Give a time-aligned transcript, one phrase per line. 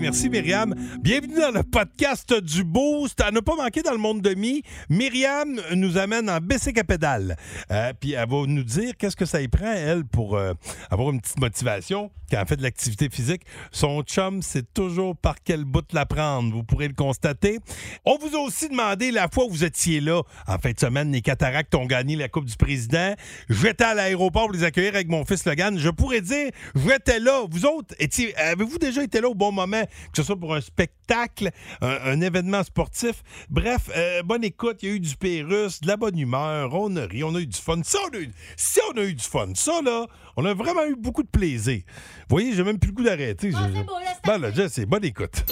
[0.00, 0.74] Merci Myriam.
[1.00, 3.20] Bienvenue dans le podcast du Boost.
[3.20, 6.84] À ne pas manquer dans le monde de mi, Myriam nous amène en baisser à
[6.84, 7.36] pédale.
[7.70, 10.54] Euh, puis elle va nous dire qu'est-ce que ça y prend, elle, pour euh,
[10.90, 13.42] avoir une petite motivation quand elle fait de l'activité physique.
[13.72, 16.52] Son chum, c'est toujours par quel bout la prendre.
[16.52, 17.58] Vous pourrez le constater.
[18.04, 21.10] On vous a aussi demandé la fois où vous étiez là, en fin de semaine,
[21.12, 23.14] les Cataractes ont gagné la Coupe du Président.
[23.48, 25.78] J'étais à l'aéroport pour les accueillir avec mon fils Logan.
[25.78, 27.44] Je pourrais dire, j'étais là.
[27.50, 27.94] Vous autres,
[28.36, 32.20] avez-vous déjà été là au bon moment, que ce soit pour un spectacle, un, un
[32.20, 33.22] événement sportif?
[33.50, 34.78] Bref, euh, bonne écoute.
[34.82, 36.72] Il y a eu du Pérus, de la bonne humeur.
[36.74, 37.80] On a ri, on a eu du fun.
[37.82, 40.84] Ça, on a eu, si on a eu du fun, ça, là, on a vraiment
[40.86, 41.82] eu beaucoup de plaisir.
[42.28, 43.50] Vous voyez, j'ai même plus le goût d'arrêter.
[43.54, 45.44] Ah, c'est laisse Ben là, je sais, bonne écoute.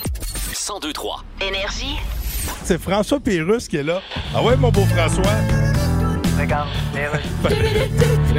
[0.49, 1.25] 1023.
[1.41, 1.97] Énergie.
[2.65, 4.01] C'est François Pérus qui est là.
[4.35, 5.76] Ah ouais, mon beau François?
[6.37, 6.51] Ben,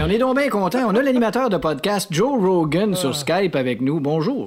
[0.06, 0.80] on est donc bien content.
[0.88, 4.00] On a l'animateur de podcast Joe Rogan sur Skype avec nous.
[4.00, 4.45] Bonjour.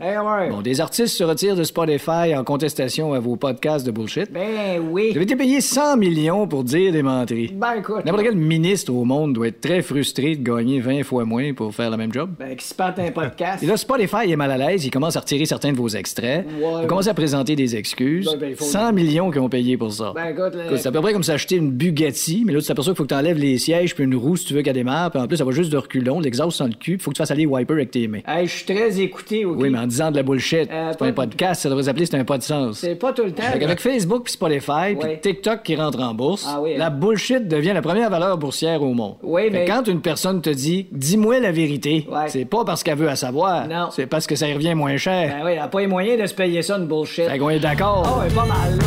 [0.51, 4.33] Bon, des artistes se retirent de Spotify en contestation à vos podcasts de bullshit.
[4.33, 5.11] Ben Vous oui.
[5.11, 7.53] avez été payé 100 millions pour dire des menteries.
[7.53, 8.05] Ben écoute.
[8.05, 11.75] N'importe quel ministre au monde doit être très frustré de gagner 20 fois moins pour
[11.75, 12.31] faire le même job.
[12.39, 13.65] Ben qui se un podcast.
[13.65, 14.85] Et là, Spotify est mal à l'aise.
[14.85, 16.47] Il commence à retirer certains de vos extraits.
[16.47, 16.83] Ouais.
[16.83, 18.27] Il commence à présenter des excuses.
[18.27, 20.13] Ben, ben, il faut- 100 millions qui ont payé pour ça.
[20.15, 22.93] Ben écoute, là, C'est à peu près comme s'acheter une Bugatti, mais là, tu t'aperçois
[22.95, 25.11] qu'il faut que tu enlèves les sièges puis une roue si tu veux qu'elle démarre,
[25.11, 27.17] puis en plus, ça va juste de reculons, l'exhaust sans le cul, puis faut que
[27.17, 28.21] tu fasses aller les wipers avec tes mains.
[28.27, 29.57] hey, je suis très écouté, OK?
[29.59, 30.69] Oui, mais en disant de la bullshit.
[30.71, 32.79] Euh, c'est pas un podcast, ça devrait s'appeler c'est un pas de sens.
[32.79, 33.43] C'est pas tout le temps.
[33.43, 33.63] Fait.
[33.65, 35.19] Avec Facebook puis Spotify puis Ouais.
[35.21, 36.79] TikTok qui rentre en bourse, Ah oui, hein.
[36.79, 39.15] la bullshit devient la première valeur boursière au monde.
[39.23, 42.29] Oui, mais- quand une personne te dit dis-moi la vérité, Ouais.
[42.29, 43.89] c'est pas parce qu'elle veut à savoir, Non.
[43.91, 45.35] c'est parce que ça y revient moins cher.
[45.39, 47.27] Ben oui, elle a pas les moyens de se payer ça, une bullshit.
[47.27, 48.03] Fait qu'on est d'accord.
[48.27, 48.85] Oh, pas mal, là.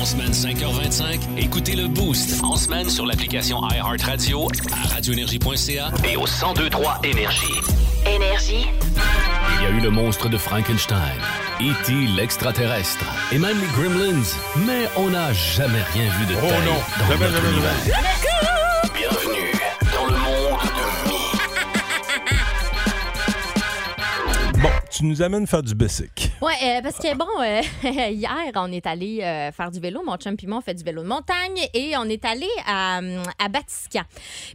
[0.00, 2.42] En semaine 5h25, écoutez le Boost.
[2.44, 7.60] En semaine sur l'application iHeartRadio, à radioénergie.ca et au 1023 Énergie.
[8.06, 8.66] Énergie.
[9.56, 10.98] Il y a eu le monstre de Frankenstein,
[11.60, 11.92] E.T.
[12.16, 14.22] l'extraterrestre et même les Gremlins,
[14.66, 18.51] mais on n'a jamais rien vu de Oh tel non, dans jamais, notre jamais, univers.
[24.92, 26.30] Tu nous amènes faire du basic.
[26.42, 27.62] Ouais, euh, parce que bon, euh,
[28.10, 30.02] hier, on est allé euh, faire du vélo.
[30.04, 32.98] Mon chum puis moi, on fait du vélo de montagne et on est allé à,
[33.38, 34.02] à Batiscan.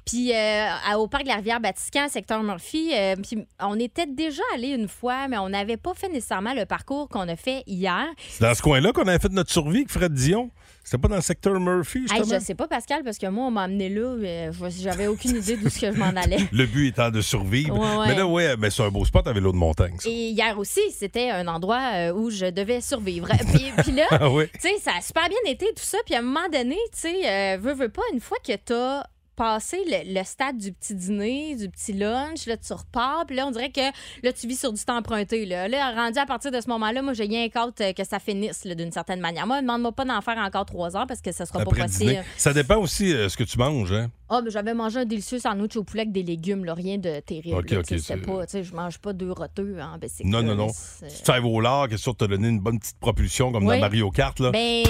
[0.06, 2.92] Puis à- au parc de la rivière Batiscan, secteur Murphy.
[3.24, 7.10] puis on était déjà allé une fois, mais on n'avait pas fait nécessairement le parcours
[7.10, 8.06] qu'on a fait hier.
[8.30, 10.52] C'est dans ce coin-là qu'on avait fait notre survie avec Fred Dion.
[10.90, 12.40] C'était pas dans le secteur Murphy, Hey, justement?
[12.40, 14.00] je sais pas, Pascal, parce que moi, on m'a amené là.
[14.24, 16.38] euh, J'avais aucune idée d'où je m'en allais.
[16.54, 17.78] Le but étant de survivre.
[17.78, 18.08] Ouais, ouais.
[18.08, 20.08] Mais là, ouais, mais c'est un beau spot à vélo de montagne, ça.
[20.10, 23.28] Et hier aussi, c'était un endroit euh, où je devais survivre.
[23.54, 24.46] Puis, puis là, Ah oui.
[24.54, 25.98] tu sais, ça a super bien été, tout ça.
[26.06, 29.04] Puis à un moment donné, tu sais, euh, veux, veux pas, une fois que t'as
[29.38, 33.48] passé le, le stade du petit dîner, du petit lunch, là, tu repars, puis là,
[33.48, 33.82] on dirait que
[34.24, 35.46] là, tu vis sur du temps emprunté.
[35.46, 38.20] Là, là rendu à partir de ce moment-là, moi, j'ai rien hâte euh, que ça
[38.20, 39.48] finisse, d'une certaine manière.
[39.48, 41.88] Moi, demande-moi pas d'en faire encore trois heures parce que ça sera Après pas le
[41.92, 42.10] possible.
[42.10, 42.24] dîner.
[42.36, 44.10] Ça dépend aussi euh, ce que tu manges, hein?
[44.30, 47.20] Ah, mais j'avais mangé un délicieux sandwich au poulet avec des légumes, là, rien de
[47.22, 47.58] terrible.
[47.58, 50.28] Ok, là, ok, c'était pas, tu sais, je mange pas deux roteux en bicycle.
[50.28, 50.68] Non, non, non.
[50.68, 53.76] Tu te au lard, que sûr te donner une bonne petite propulsion comme Oui.
[53.76, 54.52] dans Mario Kart, là?
[54.52, 54.84] Ben,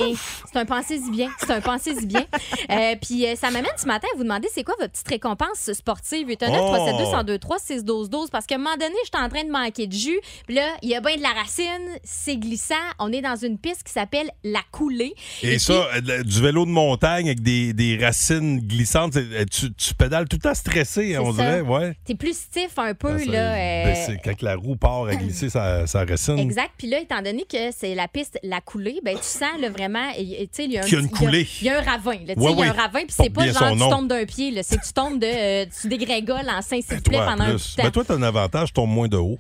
[0.52, 1.30] c'est un pensez-y bien.
[1.40, 2.26] C'est un pensez-y bien.
[2.70, 5.72] Euh, puis euh, ça m'amène ce matin à vous demander c'est quoi votre petite récompense
[5.72, 6.28] sportive?
[6.28, 8.94] 8 9 3 7 2 102 3 6 12 12 Parce qu'à un moment donné,
[9.06, 10.20] j'étais en train de manquer de jus.
[10.46, 12.76] Puis là, il y a bien de la racine, c'est glissant.
[13.00, 15.14] On est dans une piste qui s'appelle la coulée.
[15.44, 19.94] Et, ça, euh, du vélo de montagne avec des, des racines glissantes, c'est- tu, tu
[19.94, 21.44] pédales tout le temps stressé, on ça.
[21.44, 21.96] dirait, ouais.
[22.06, 23.54] T'es plus stiff un peu, Ah, ça- là.
[23.54, 26.40] ben, euh, quand la roue part à glisser sa, sa racine.
[26.40, 26.72] Exact.
[26.78, 30.10] Puis là, étant donné que c'est la piste, la coulée, ben tu sens là, vraiment,
[30.18, 31.48] il y a un y a une petit- il y coulée.
[31.62, 32.12] Il y, a un ravin.
[32.12, 34.78] Ouais, il y a un ravin, puis c'est pas genre tu tombes d'un pied, c'est
[34.78, 37.64] que tu tombes de, euh, tu dégringoles en saint toi, pendant un temps.
[37.78, 39.38] Ben, toi, t'as un avantage, tu tombes moins de haut.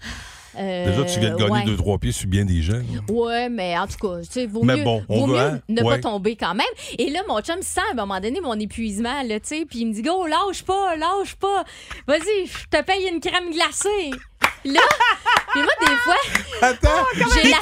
[0.57, 1.63] Déjà, tu viens de Euh, gagner ouais.
[1.65, 2.81] deux, trois pieds sur bien des gens.
[3.09, 5.39] Ouais, mais en tout cas, tu sais, vaut Mais mieux, bon, on vaut veut, mieux
[5.39, 5.59] hein?
[5.69, 5.95] ne Ouais.
[5.95, 6.65] pas tomber quand même.
[6.97, 9.79] Et là, mon chum sent à un moment donné mon épuisement, là, tu sais, puis
[9.79, 11.63] il me dit, go, lâche pas, lâche pas.
[12.07, 14.11] Vas-y, je te paye une crème glacée.
[14.65, 14.81] Là,
[15.51, 16.15] puis moi, des fois,
[16.61, 17.21] Attends, j'ai
[17.51, 17.57] la...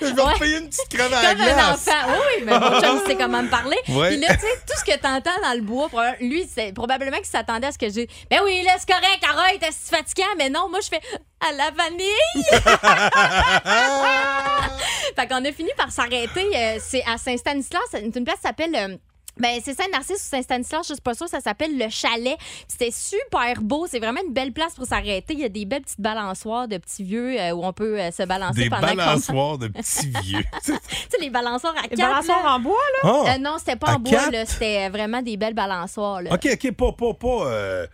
[0.00, 0.34] Je vais Ouais.
[0.34, 1.88] te payer une petite crème à la Comme un glace.
[1.88, 2.06] enfant.
[2.08, 3.76] Oui, oui, mais mon chum sait comment me parler.
[3.88, 4.08] Ouais.
[4.10, 5.88] Puis là, tu sais, tout ce que t'entends dans le bois,
[6.20, 8.08] lui, c'est probablement qu'il s'attendait à ce que j'ai.
[8.30, 10.28] Ben oui, là, c'est correct, arrête, c'est fatigant.
[10.38, 11.00] Mais non, moi, je fais
[11.46, 12.54] à la vanille.
[15.16, 16.50] fait qu'on a fini par s'arrêter.
[16.56, 17.82] euh, c'est à Saint-Stanislas.
[17.90, 18.98] C'est une place qui s'appelle.
[19.38, 22.36] Ben, c'est Saint-Narcisse ou Saint-Stanislas, je suis pas sûre, ça s'appelle le chalet.
[22.68, 25.34] C'était super beau, c'est vraiment une belle place pour s'arrêter.
[25.34, 28.10] Il y a des belles petites balançoires de petits vieux euh, où on peut euh,
[28.10, 30.44] se balancer Des pendant balançoires de petits vieux.
[30.64, 31.98] Tu sais, les balançoires à Les quatre.
[31.98, 32.54] balançoires là.
[32.54, 33.10] en bois, là?
[33.26, 33.34] Ah!
[33.34, 34.20] Euh, non, c'était pas en bois.
[34.46, 36.22] C'était vraiment des belles balançoires.
[36.22, 36.32] Là.
[36.34, 37.86] OK, OK, pas, pas, pas.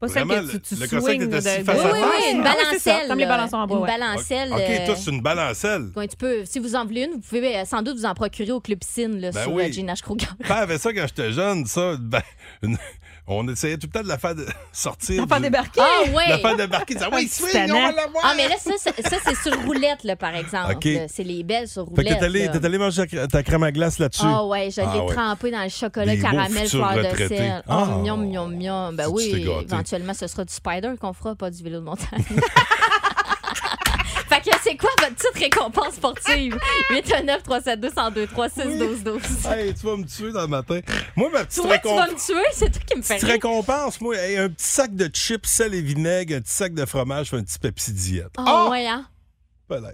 [0.00, 2.10] Pas celle Vraiment, que tu, tu le- swings de- face Oui, à oui, face.
[2.20, 3.08] oui, une Ah balancelle.
[3.08, 3.36] Comme les là.
[3.36, 3.98] balançoires en bois, Une ouais.
[3.98, 4.52] balancelle.
[4.52, 5.90] OK, euh, toi, c'est une balancelle.
[5.96, 8.14] ouais, tu peux, si vous en voulez une, vous pouvez euh, sans doute vous en
[8.14, 9.64] procurer au Club Piscine là, Ben sur oui.
[9.64, 10.26] euh, Gina Kruger.
[10.46, 11.96] Père avait ça quand j'étais jeune, ça.
[11.98, 12.22] Ben,
[12.62, 12.78] une-
[13.28, 15.22] on essayait tout le temps de la faire de- sortir.
[15.22, 15.80] Enfin du- débarquer.
[15.80, 16.24] Ah de ouais!
[16.28, 16.98] La faire débarquer.
[16.98, 17.92] Ça, oui, swing, on va.
[18.22, 20.76] Ah, mais là, ça, c'est- ça, c'est sur roulette, là, par exemple.
[21.08, 22.18] C'est les belles sur Fait que roulette.
[22.18, 22.52] t'es allé, là.
[22.58, 24.22] t'es allé manger ta- crème à glace là-dessus.
[24.24, 25.14] Ah ouais, je l'ai Ah ouais.
[25.14, 27.36] trempé dans le chocolat Des caramel fleur de retraités.
[27.36, 27.62] sel.
[27.68, 27.86] Ah.
[27.90, 28.96] Oh, miam, miam, miam.
[28.96, 32.24] Ben oui, éventuellement, ce sera du spider qu'on fera, pas du vélo de montagne.
[34.68, 36.58] c'est quoi votre petite récompense sportive?
[36.90, 40.80] 819 372 1023 6 12 12 Hey, tu vas me tuer dans le matin.
[41.16, 43.32] Moi, ma petite, Toi, tu vas me tuer, c'est toi qui me fais petite rire.
[43.34, 46.84] récompense, moi, hey, un petit sac de chips, sel et vinaigre, un petit sac de
[46.84, 48.34] fromage, un petit Pepsi diète.
[48.38, 49.06] Oh, ouais, hein?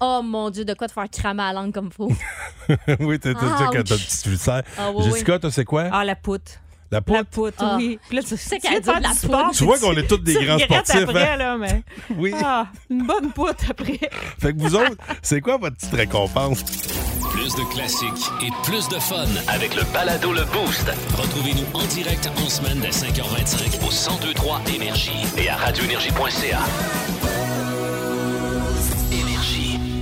[0.01, 2.09] Oh mon Dieu, de quoi te faire cramer la langue comme faut?
[3.01, 3.85] oui, t'as t'as dit que Ouch.
[3.89, 4.63] t'as une petite ulcère.
[4.79, 5.89] Ah, oui, Jessica, toi, c'est quoi?
[5.91, 6.53] Ah, la poutre.
[6.95, 7.19] La poudre?
[7.19, 7.75] La poutre, Ah.
[7.77, 7.99] oui.
[8.09, 9.15] Puis là, tu sais qu'elle dit de la poutre.
[9.17, 11.37] sport, Tu vois qu'on est tous des grands sportifs, après, hein?
[11.37, 11.83] là, mais...
[12.17, 12.33] Oui.
[12.43, 13.99] Ah, une bonne poutre après.
[14.41, 16.63] Fait que vous autres, c'est quoi votre petite récompense?
[17.33, 20.89] Plus de classiques et plus de fun avec le balado Le Boost.
[21.19, 26.61] Retrouvez-nous en direct en semaine dès 5h25 au 1023 Énergie et à radioénergie.ca.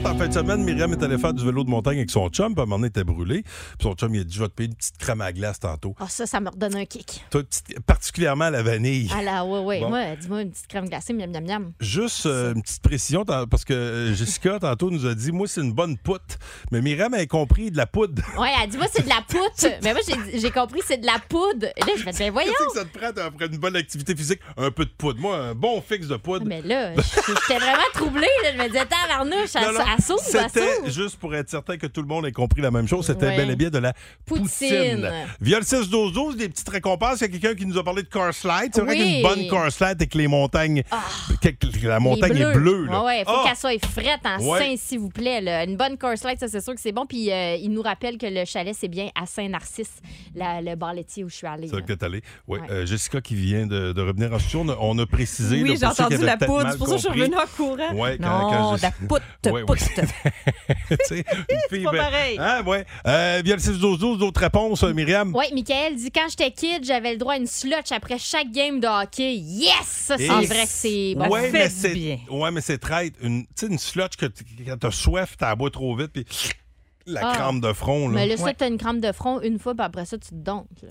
[0.04, 2.54] En fin de semaine, Myriam est allée faire du vélo de montagne avec son chum,
[2.54, 3.42] puis à un moment donné, il était brûlé.
[3.42, 5.60] Puis son chum, il a dit Je vais te payer une petite crème à glace
[5.60, 5.94] tantôt.
[6.00, 7.24] Oh, ça, ça me redonne un kick.
[7.30, 9.08] Toi, petite- particulièrement à la vanille.
[9.16, 9.80] Ah là, ouais, ouais.
[9.80, 9.88] Bon.
[9.90, 11.72] Moi, dis-moi une petite crème glacée, miam, miam, miam.
[11.80, 15.46] Juste euh, une petite précision, tant- parce que euh, Jessica, tantôt, nous a dit Moi,
[15.46, 16.36] c'est une bonne poutre.
[16.72, 18.22] Mais Myriam a compris de la poudre.
[18.38, 19.52] Ouais, elle dit, moi, c'est de la poudre.
[19.82, 21.66] Mais moi, j'ai- j'ai compris, c'est de la poudre.
[21.76, 22.52] Et là, je me dis, ben voyons.
[22.58, 24.40] Qu'est-ce que ça te prend après une bonne activité physique?
[24.56, 25.20] Un peu de poudre.
[25.20, 26.44] Moi, un bon fixe de poudre.
[26.46, 28.26] Mais là, j'étais vraiment troublée.
[28.42, 28.52] là.
[28.52, 32.00] Je me disais, tabarnouche, elle, Non, non, elle C'était, juste pour être certain que tout
[32.02, 33.36] le monde ait compris la même chose, c'était Ouais.
[33.36, 33.92] bel et bien de la
[34.26, 34.44] poutine.
[34.46, 35.10] Poutine.
[35.40, 37.20] Via le 6-12-12, des petites récompenses.
[37.20, 38.70] Il y a quelqu'un qui nous a parlé de car slide.
[38.74, 38.98] C'est vrai Oui.
[38.98, 40.82] qu'une bonne car slide avec les montagnes.
[41.40, 42.86] que- que la montagne Les est bleue.
[42.86, 43.00] Là.
[43.00, 43.44] Ouais, ouais, faut Ah!
[43.48, 44.58] qu'elle soit frette en Ouais.
[44.60, 45.40] sein, s'il vous plaît.
[45.40, 45.64] là.
[45.64, 47.04] Une bonne light, ça, c'est sûr que c'est bon.
[47.06, 49.90] Puis euh, il nous rappelle que le chalet, c'est bien à Saint-Narcisse,
[50.34, 51.68] la- le bar laitier où je suis allée.
[51.68, 52.22] C'est là que t'es allé.
[52.46, 52.58] Oui.
[52.60, 52.66] Ouais.
[52.70, 55.56] Euh, Jessica qui vient de, de revenir en studio, on a, on a précisé.
[55.56, 57.94] là, Oui, j'ai entendu la mal C'est pour ça que je suis revenue en courant.
[57.94, 59.64] Ouais, quand- non, quand je- la poutre, Ouais, ouais.
[61.08, 61.24] Tu
[61.70, 62.00] fille pas belle.
[62.00, 62.36] pareil.
[62.38, 62.84] Hein, ouais.
[63.06, 65.34] Euh, via le 6-12-12, d'autres réponses, euh, Myriam?
[65.34, 68.80] Oui, Michael dit quand j'étais kid, j'avais le droit à une slotch après chaque game
[68.80, 69.34] de hockey.
[69.36, 69.72] Yes!
[69.86, 71.28] Ça, c'est Et- vrai que c'est bon.
[71.28, 72.18] Ouais, fait mais c'est bien.
[72.30, 73.14] ouais, mais c'est traite.
[73.22, 74.26] Une, tu sais, une slotch que
[74.66, 76.24] quand t'as soif, t'as bois trop vite, puis
[77.06, 77.32] la Ah.
[77.34, 78.08] crampe de front.
[78.08, 78.14] Là.
[78.14, 78.54] Mais là, ça, Ouais.
[78.54, 80.84] t'as une crampe de front une fois, puis après ça, tu te domptes.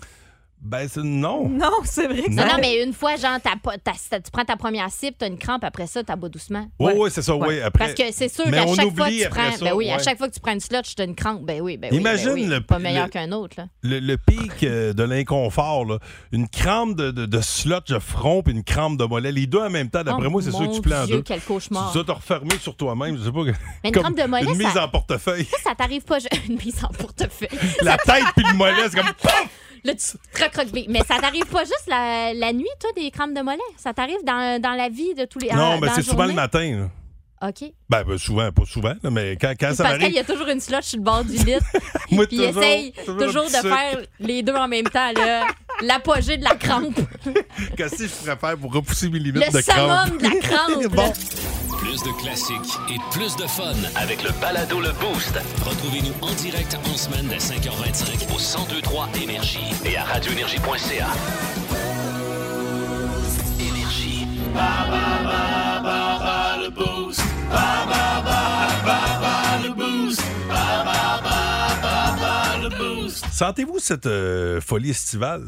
[0.63, 1.49] Ben, c'est non.
[1.49, 2.49] Non, c'est vrai que Non, ça...
[2.49, 5.39] non, mais une fois, genre, t'as pas- t'as- tu prends ta première cible, t'as une
[5.39, 6.67] crampe, après ça, t'as bois doucement.
[6.79, 6.99] Oui, Ouais.
[6.99, 7.47] oui, c'est ça, oui.
[7.47, 7.61] Ouais.
[7.63, 9.57] Après, Parce que c'est sûr Mais qu'à on chaque fois que tu après prends.
[9.57, 10.03] ça, ben oui, à ouais.
[10.03, 11.41] chaque fois que tu prends une slotch, t'as une crampe.
[11.41, 11.97] Ben oui, ben oui.
[11.97, 12.45] Imagine ben oui.
[12.45, 13.65] le- Pas meilleur le- qu'un autre, là.
[13.81, 15.97] le, le pic euh, de l'inconfort, là.
[16.31, 19.59] une crampe de, de, de slotch de front puis une crampe de mollet, les deux
[19.59, 21.21] en même temps, d'après Oh, moi, c'est sûr que tu plais en Dieu, deux.
[21.23, 21.91] quel cauchemar.
[21.91, 23.43] Tu dois te refermer sur toi-même, je sais pas.
[23.43, 25.45] Mais une comme crampe de mollet, Une mise ça- en portefeuille.
[25.45, 27.49] Ça, ça t'arrive pas, je- une mise en portefeuille.
[27.81, 29.11] La tête puis le mollet, c'est comme.
[29.21, 29.49] Paf!
[29.83, 30.87] Là, tu te recroquevilles.
[30.89, 33.57] Mais ça t'arrive pas juste la, la nuit, toi, des crampes de mollet?
[33.77, 36.33] Ça t'arrive dans, dans la vie de tous les Non, euh, mais c'est souvent le
[36.33, 36.77] matin.
[37.41, 37.47] là.
[37.49, 37.71] OK.
[37.89, 40.15] Ben, ben, souvent, pas souvent, là, mais quand, quand ça Pascal, il m'arrive.
[40.15, 41.55] y a toujours une slotch sur le bord du lit.
[42.11, 45.11] Moi, puis il toujours, essaye toujours toujours, de faire les deux en même temps.
[45.15, 45.47] là.
[45.81, 46.99] L'apogée de la crampe.
[47.77, 50.09] Qu'est-ce que je pourrais faire pour repousser mes limites Le de crampe?
[50.09, 50.87] summum de la crampe.
[50.95, 51.13] Bon.
[51.81, 55.33] Plus de classiques et plus de fun avec le balado Le Boost.
[55.65, 61.07] Retrouvez-nous en direct en semaine dès 5h25 au 1023 Énergie et à radioénergie.ca.
[63.59, 64.27] Énergie.
[73.31, 75.43] Sentez-vous cette euh, folie estivale?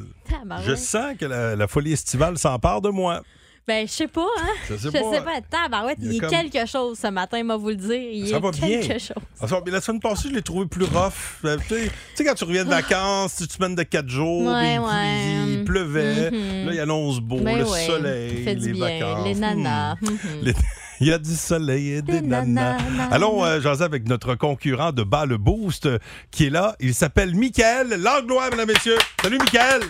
[0.65, 3.21] Je sens que la, la folie estivale s'empare de moi.
[3.65, 4.48] Ben, je sais pas, hein.
[4.70, 5.12] Je sais Je pas.
[5.13, 5.39] sais pas.
[5.50, 7.93] Tabarouette, Il y a il, est comme- quelque chose ce matin, moi vous le dire.
[8.12, 8.67] Il Ça est va bien.
[8.82, 9.15] quelque chose.
[9.41, 11.13] Ah, mais La semaine passée, je l'ai trouvé plus rough.
[11.46, 11.75] Euh, Tu
[12.15, 15.53] sais- quand tu reviens de vacances, tu semaine de quatre jours, Ouais, il, ouais.
[15.60, 16.29] il pleuvait.
[16.32, 16.65] Mhm.
[16.67, 19.00] Là, il annonce beau, Ben le ouais, soleil, ça fait du les bien.
[19.00, 19.27] vacances.
[19.27, 19.96] Les nanas.
[20.01, 20.05] Hmm.
[20.10, 20.17] Mhm.
[20.41, 20.53] Les-
[21.00, 22.77] Il y a du soleil et des, Des nanas.
[22.77, 23.10] nanas.
[23.12, 25.98] Allons euh, jaser avec notre concurrent de bas le boost euh,
[26.32, 26.75] qui est là.
[26.79, 28.98] Il s'appelle Michael Langlois, mesdames et messieurs.
[29.22, 29.82] Salut, Michael.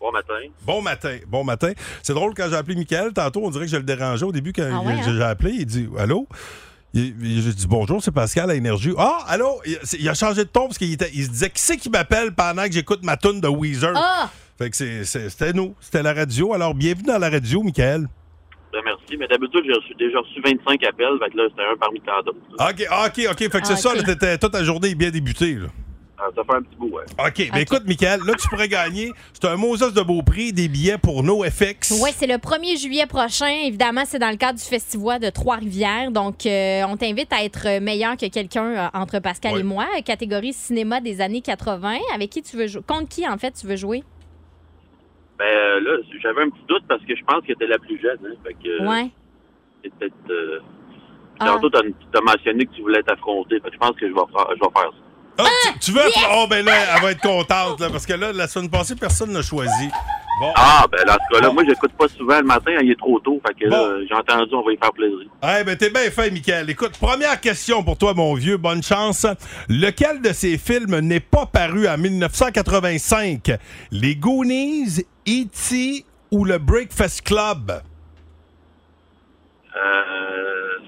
[0.00, 0.34] Bon matin.
[0.64, 1.72] Bon matin, bon matin.
[2.02, 4.52] C'est drôle, quand j'ai appelé Michael, tantôt, on dirait que je le dérangeais au début
[4.52, 5.14] quand Ah ouais, j'ai hein?
[5.16, 5.50] j'ai appelé.
[5.58, 6.26] Il dit Allô
[6.94, 8.92] J'ai dit bonjour, c'est Pascal à Énergie.
[8.96, 9.60] Ah, allô?
[9.66, 11.90] Il, il a changé de ton parce qu'il était- il se disait qui c'est qui
[11.90, 13.92] m'appelle pendant que j'écoute ma tune de Weezer?
[13.96, 14.30] Ah!
[14.56, 16.52] Fait que c'était nous, c'était la radio.
[16.54, 18.08] Alors, bienvenue dans la radio, Michael.
[18.72, 19.16] Ben, merci.
[19.18, 21.18] Mais d'habitude, j'ai reçu- déjà reçu 25 appels.
[21.22, 22.38] Fait que là, c'était un parmi tant d'autres.
[22.58, 23.50] OK, OK, OK.
[23.52, 25.54] Fait que c'est ça, t'étais- toute ta journée est bien débutée.
[25.54, 25.68] Là.
[26.34, 27.04] Ça fait un petit bout, ouais.
[27.18, 29.12] OK, ben écoute, Michael, là, tu pourrais gagner.
[29.32, 32.00] C'est un Moses de beau prix, des billets pour NoFX.
[32.02, 33.46] Oui, c'est le 1er juillet prochain.
[33.64, 36.10] Évidemment, c'est dans le cadre du festival de Trois-Rivières.
[36.10, 39.60] Donc, euh, on t'invite à être meilleur que quelqu'un euh, entre Pascal Oui.
[39.60, 39.86] et moi.
[40.04, 41.98] Catégorie cinéma des années 80.
[42.14, 42.82] Avec qui tu veux jouer?
[42.84, 44.02] Contre qui, en fait, tu veux jouer?
[45.38, 48.00] Ben euh, là, j'avais un petit doute parce que je pense que t'es la plus
[48.00, 48.18] jeune.
[48.26, 48.34] Hein.
[48.44, 49.08] Fait que Ouais.
[49.84, 50.14] c'est peut-être.
[50.30, 50.58] Euh...
[51.38, 51.46] Ah.
[51.46, 51.82] Tantôt, t'as
[52.12, 53.60] t'as mentionné que tu voulais t'affronter.
[53.60, 54.98] Fait que je pense que je vais, faire- je vais faire ça.
[55.38, 56.00] Ah, tu, tu veux?
[56.34, 59.32] Oh, ben là, elle va être contente, là, parce que là, la semaine passée, personne
[59.32, 59.88] n'a choisi.
[60.40, 60.52] Bon.
[60.54, 62.70] Ah, ben dans ce cas-là, moi, j'écoute pas souvent le matin.
[62.80, 63.40] Il est trop tôt.
[63.46, 64.06] Fait que là, Bon.
[64.08, 65.18] j'ai entendu, on va y faire plaisir.
[65.42, 66.70] Eh ben, t'es bien fait, Michael.
[66.70, 68.56] Écoute, première question pour toi, mon vieux.
[68.56, 69.26] Bonne chance.
[69.68, 73.50] Lequel de ces films n'est pas paru en 1985?
[73.90, 76.04] Les Goonies, E.T.
[76.30, 77.72] ou le Breakfast Club?
[79.76, 79.80] Euh,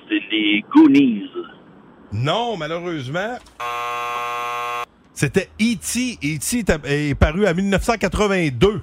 [0.08, 1.28] c'est les Goonies.
[2.12, 3.38] Non, malheureusement.
[5.14, 6.18] C'était E.T.
[6.24, 6.64] E.T.
[6.84, 8.80] est- paru en 1982.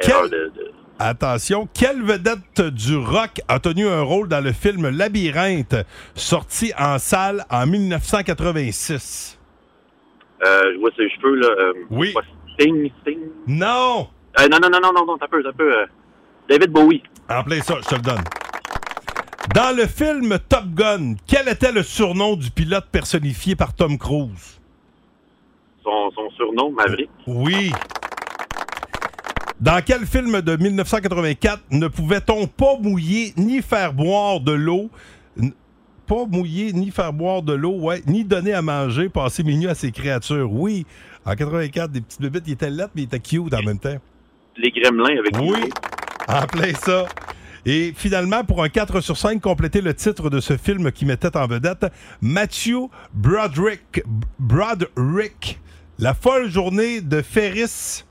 [0.00, 4.52] Quel- Erreur de, de- Attention, quelle vedette du rock a tenu un rôle dans le
[4.52, 5.76] film Labyrinthe,
[6.16, 9.38] sorti en salle en 1986?
[10.44, 11.48] Euh, je vois ses cheveux, là.
[11.48, 12.14] euh, Oui.
[12.54, 13.18] Sting, Sting.
[13.46, 14.08] Non!
[14.40, 15.72] Euh, non, non, non, non, non, non, t'as peu, t'as peu.
[16.48, 17.02] David Bowie.
[17.28, 18.24] En plein ça, je te le donne.
[19.54, 24.60] Dans le film Top Gun, quel était le surnom du pilote personnifié par Tom Cruise?
[25.82, 27.08] Son, son surnom, Maverick?
[27.26, 27.72] Oui.
[29.60, 34.90] Dans quel film de 1984 ne pouvait-on pas mouiller ni faire boire de l'eau?
[36.06, 39.74] Pas mouiller ni faire boire de l'eau, ouais, ni donner à manger, passer minuit à
[39.74, 40.52] ses créatures?
[40.52, 40.86] Oui.
[41.24, 43.96] En 84, des petites bébites, ils étaient lettres, mais ils étaient cute en même temps.
[44.56, 45.70] Les Gremlins avec Oui,
[46.28, 47.06] en plein ça.
[47.70, 51.36] Et finalement, pour un 4 sur 5, complétez le titre de ce film qui mettait
[51.36, 51.84] en vedette
[52.22, 54.02] Matthew Broderick.
[54.38, 55.60] Broderick.
[55.98, 58.04] La folle journée de Ferris.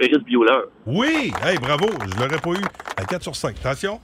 [0.00, 0.62] Ferris Bueller.
[0.84, 1.32] Oui!
[1.44, 1.86] Hey, bravo!
[2.06, 2.64] Je l'aurais pas eu
[2.96, 3.54] à 4 sur 5.
[3.60, 4.00] Attention.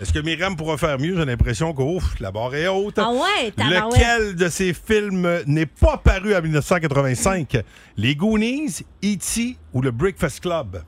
[0.00, 1.16] Est-ce que Myriam pourra faire mieux?
[1.16, 3.00] J'ai l'impression que ouf, la barre est haute.
[3.00, 3.52] Ah ouais.
[3.58, 7.64] Lequel de ces films n'est pas paru en 1985?
[7.96, 9.56] Les Goonies, E.T.
[9.72, 10.82] ou le Breakfast Club?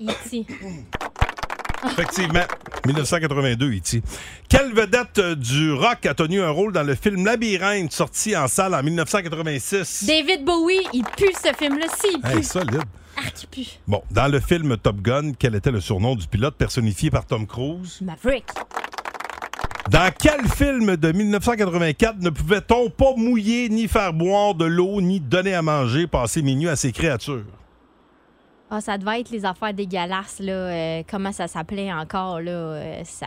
[0.00, 0.46] E.T.
[1.84, 2.44] Effectivement,
[2.86, 4.02] 1982, E.T.
[4.48, 8.48] Quelle vedette euh, du rock a tenu un rôle dans le film Labyrinthe, sorti en
[8.48, 10.04] salle en 1986?
[10.06, 11.86] David Bowie, il pue ce film-là.
[12.00, 12.38] Si, il pue.
[12.38, 12.82] Hey, solide.
[13.16, 13.70] Ah, il pue.
[13.86, 17.46] Bon, dans le film Top Gun, quel était le surnom du pilote personnifié par Tom
[17.46, 18.00] Cruise?
[18.00, 18.46] Maverick.
[19.90, 25.20] Dans quel film de 1984 ne pouvait-on pas mouiller, ni faire boire de l'eau, ni
[25.20, 27.44] donner à manger, passer minuit à ses créatures?
[28.70, 30.52] Ah, ça devait être les affaires dégueulasses, là.
[30.52, 32.50] euh, comment ça s'appelait encore, là?
[32.52, 33.26] euh, ça...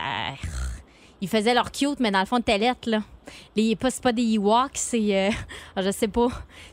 [1.20, 3.02] Ils faisaient leur cute, mais dans le fond, lettre, là.
[3.56, 5.28] Les, c'est pas des Ewoks, c'est...
[5.28, 5.30] euh,
[5.76, 6.28] ah, je sais pas.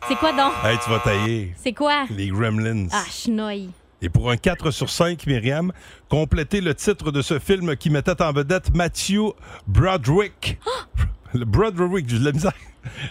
[0.08, 0.54] C'est quoi, donc?
[0.64, 1.54] Hey, tu vas tailler.
[1.58, 2.06] C'est quoi?
[2.10, 2.88] Les Gremlins.
[2.92, 3.70] Ah, chenoille.
[4.02, 5.72] Et pour un 4 sur 5, Myriam,
[6.10, 9.34] complétez le titre de ce film qui mettait en vedette Matthew
[9.68, 10.60] Broderick.
[11.34, 12.52] Le Broderick, de la misère.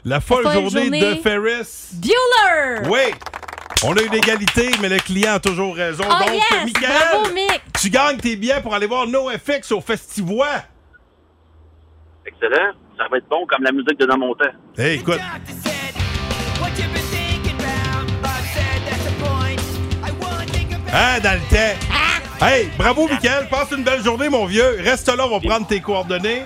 [0.05, 1.00] La folle folle journée, journée.
[1.00, 1.93] de Ferris.
[1.95, 2.87] Bueller!
[2.90, 3.14] Oui!
[3.83, 6.05] On a eu l'égalité, mais le client a toujours raison.
[6.07, 6.65] Oh Donc, yes!
[6.65, 7.63] Michael, Bravo, Mick!
[7.81, 10.65] tu gagnes tes billets pour aller voir NoFX au Festival.
[12.27, 12.73] Excellent.
[12.99, 14.45] Ça va être bon comme la musique de dans mon temps.
[14.77, 15.19] Hey, écoute,
[20.93, 22.47] hein, dans le temps.
[22.47, 23.49] Hey, bravo, Michael.
[23.49, 24.77] Passe une belle journée, mon vieux.
[24.83, 26.45] Reste là, on va prendre tes coordonnées.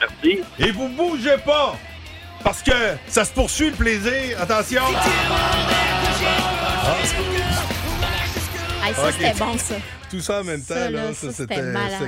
[0.00, 0.40] Merci.
[0.58, 1.76] Et vous bougez pas!
[2.42, 2.72] Parce que
[3.06, 4.40] ça se poursuit le plaisir.
[4.40, 4.82] Attention!
[8.82, 9.12] Hey, ça, Ok.
[9.18, 9.74] c'était bon, ça.
[10.10, 11.62] Tout ça en même temps, Ça, là, ça, c'était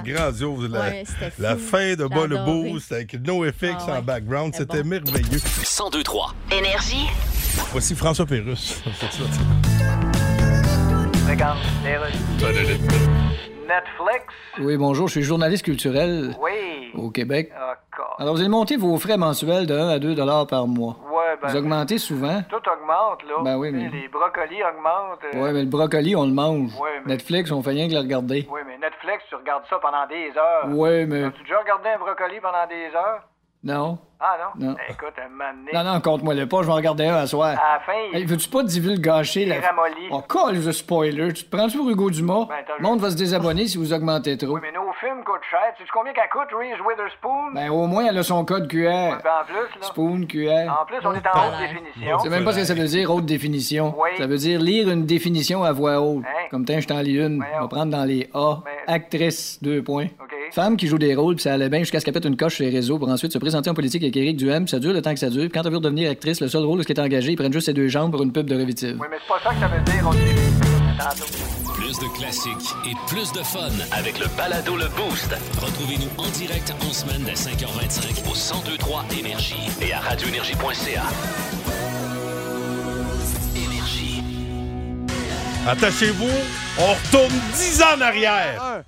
[0.04, 0.68] grandiose.
[0.70, 1.04] La, Ouais,
[1.38, 2.38] la fin de Bas le.
[2.38, 3.92] Boost avec NoFX Ah ouais.
[3.98, 4.88] en background, C'était c'était bon.
[4.88, 5.38] merveilleux.
[5.38, 6.34] 1023.
[6.50, 7.06] Énergie.
[7.70, 8.82] Voici François Pérusse.
[11.28, 11.58] Regarde.
[13.62, 14.24] Netflix?
[14.60, 16.90] Oui, bonjour, je suis journaliste culturel Oui.
[16.94, 17.50] au Québec.
[17.56, 17.74] Ah.
[18.18, 20.98] Alors, vous allez monter vos frais mensuels de 1 à 2 dollars par mois.
[21.32, 21.48] Ouais, ben.
[21.48, 22.42] Vous augmentez souvent.
[22.48, 23.42] Tout augmente, là.
[23.44, 25.24] Ben oui, mais- Les brocolis augmentent.
[25.34, 26.74] euh, Ouais, mais le brocoli, on le mange.
[26.78, 28.46] Ouais, mais- Netflix, on fait rien que le regarder.
[28.50, 30.68] Oui, mais Netflix, tu regardes ça pendant des heures.
[30.76, 31.24] Ouais, mais.
[31.24, 33.22] As-tu déjà regardé un brocoli pendant des heures?
[33.64, 33.98] Non.
[34.24, 34.66] Ah non?
[34.68, 34.72] Non.
[34.74, 37.16] Ben, écoute, un moment donné, Non, non, compte-moi le pas, je vais en regarder un
[37.16, 37.48] à soir.
[37.48, 39.60] à la fin, il Hey, veux-tu pas divulgacher la...
[39.60, 40.06] ramolli.
[40.12, 41.32] Oh, call de spoiler.
[41.32, 42.46] Tu te prends-tu pour Hugo Dumas?
[42.48, 44.54] Ben, le monde va se désabonner si vous augmentez trop.
[44.54, 45.60] Oui, mais nos films coûtent cher.
[45.76, 47.52] Tu sais combien qu'elle coûte, Reese Witherspoon?
[47.54, 48.76] Ben, au moins, elle a son code QR.
[48.86, 49.86] Ouais, ben, en plus, là.
[49.86, 50.70] Spoon, QR.
[50.80, 52.18] En plus, on est en haute définition.
[52.20, 53.94] Sais même pas ce que ça veut dire, haute définition.
[53.98, 54.10] Oui.
[54.18, 56.22] Ça veut dire lire une définition à voix haute.
[56.24, 56.46] Hein?
[56.50, 57.42] Comme tant, je t'en lis une.
[57.56, 58.58] On va prendre dans les A.
[58.64, 60.06] Mais- Actrice, deux points.
[60.20, 60.28] OK.
[60.52, 62.56] Femme qui joue des rôles, puis ça allait bien jusqu'à ce qu'elle pète une coche
[62.56, 64.68] sur les réseaux pour ensuite se présenter en politique avec Éric Duhem.
[64.68, 65.42] Ça dure le temps que ça dure.
[65.42, 67.36] Puis quand elle veut devenir actrice, le seul rôle où ce qui est engagé, ils
[67.36, 68.98] prennent juste ses deux jambes pour une pub de Revitive.
[69.00, 70.02] Oui, mais c'est pas ça que ça veut dire.
[70.98, 71.72] Tantôt.
[71.74, 75.34] Plus de classiques et plus de fun avec le balado Le Boost.
[75.60, 81.02] Retrouvez-nous en direct en semaine dès 5h25 au 1023 Énergie et à radioénergie.ca.
[83.56, 84.22] Énergie.
[85.66, 86.28] Attachez-vous,
[86.78, 88.62] on retourne 10 ans en arrière.
[88.62, 88.82] Un.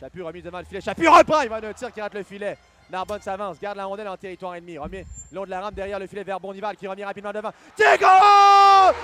[0.00, 0.80] Chapu remis devant le filet.
[0.80, 1.42] Chapu reprend.
[1.42, 2.56] Il va d'un tir qui rate le filet.
[2.90, 3.56] Narbonne s'avance.
[3.60, 4.78] Garde la rondelle en territoire ennemi.
[4.78, 7.52] Remet long de la rampe derrière le filet vers Bondival qui remet rapidement devant.
[7.76, 8.94] Tigre!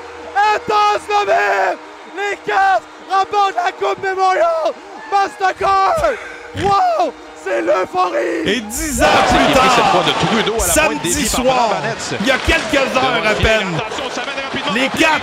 [0.55, 1.79] Intense Lobé!
[2.17, 4.73] Les Cavs remportent la Coupe Memorial!
[5.11, 5.97] Mastercard!
[6.57, 7.13] Wow!
[7.45, 8.47] C'est l'euphorie!
[8.47, 10.05] Et 10 ans plus tard,
[10.61, 11.73] samedi soir,
[12.21, 13.77] il y a quelques heures à peine,
[14.75, 15.19] les Cats,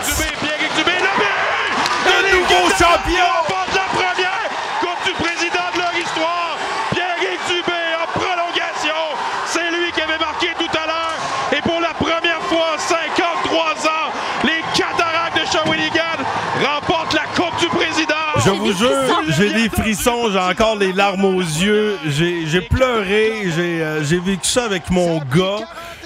[2.06, 3.32] de nouveaux champions.
[3.40, 4.50] remporte la première
[4.80, 6.58] Coupe du président de leur histoire.
[6.92, 9.02] Pierre-Éric Dubé en prolongation.
[9.48, 11.18] C'est lui qui avait marqué tout à l'heure.
[11.52, 14.12] Et pour la première fois en 53 ans,
[14.44, 16.20] les Cataractes de Shawinigan
[16.64, 18.31] remportent la Coupe du président.
[18.46, 18.90] Je vous jure,
[19.30, 24.66] j'ai des frissons, j'ai encore les larmes aux yeux, j'ai pleuré, j'ai euh, vécu ça
[24.66, 25.66] avec mon gars.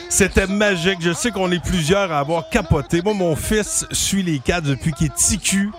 [0.09, 0.99] C'était magique.
[1.01, 3.01] Je sais qu'on est plusieurs à avoir capoté.
[3.01, 5.71] Moi, mon fils suit les Cats depuis qu'il est TQ.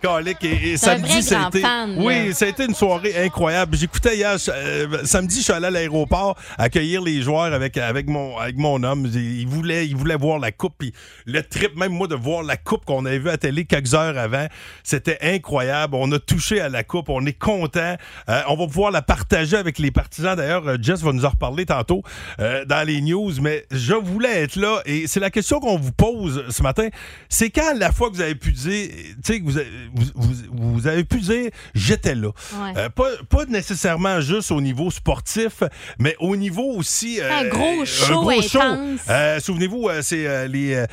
[0.00, 0.42] Calique.
[0.44, 1.50] Et, samedi, là.
[1.98, 3.76] oui, ça a été une soirée incroyable.
[3.76, 8.36] J'écoutais hier, euh, samedi, je suis allé à l'aéroport accueillir les joueurs avec, avec, mon,
[8.38, 9.08] avec mon homme.
[9.12, 10.74] Il voulait, il voulait voir la coupe.
[10.78, 10.92] Puis
[11.26, 14.16] le trip, même moi, de voir la coupe qu'on avait vue à télé quelques heures
[14.18, 14.46] avant,
[14.82, 15.94] c'était incroyable.
[15.96, 17.08] On a touché à la coupe.
[17.08, 17.96] On est content.
[18.28, 20.36] Euh, on va pouvoir la partager avec les partisans.
[20.36, 22.02] D'ailleurs, euh, Jess va nous en reparler tantôt
[22.40, 23.32] euh, dans les news.
[23.40, 24.80] Mais je voulais être là.
[24.86, 26.88] Et c'est la question qu'on vous pose ce matin.
[27.28, 30.10] C'est quand la fois que vous avez pu dire, tu sais, que vous, avez- vous,
[30.14, 32.28] vous- vous avez pu dire, j'étais là.
[32.54, 32.72] Ouais.
[32.76, 35.62] Euh, pas, pas nécessairement juste au niveau sportif,
[35.98, 37.20] mais au niveau aussi.
[37.20, 39.00] euh, Un gros show gros intense.
[39.08, 40.84] Euh, Souvenez-vous, c'est les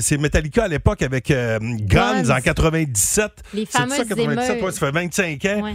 [0.00, 1.58] c'est Metallica à l'époque avec Guns,
[2.22, 2.30] Guns.
[2.30, 3.32] en 97.
[3.52, 4.62] Les C'est ça, fameuses 97, émeutes.
[4.64, 5.62] ouais, ça fait 25 ans.
[5.62, 5.74] Ouais.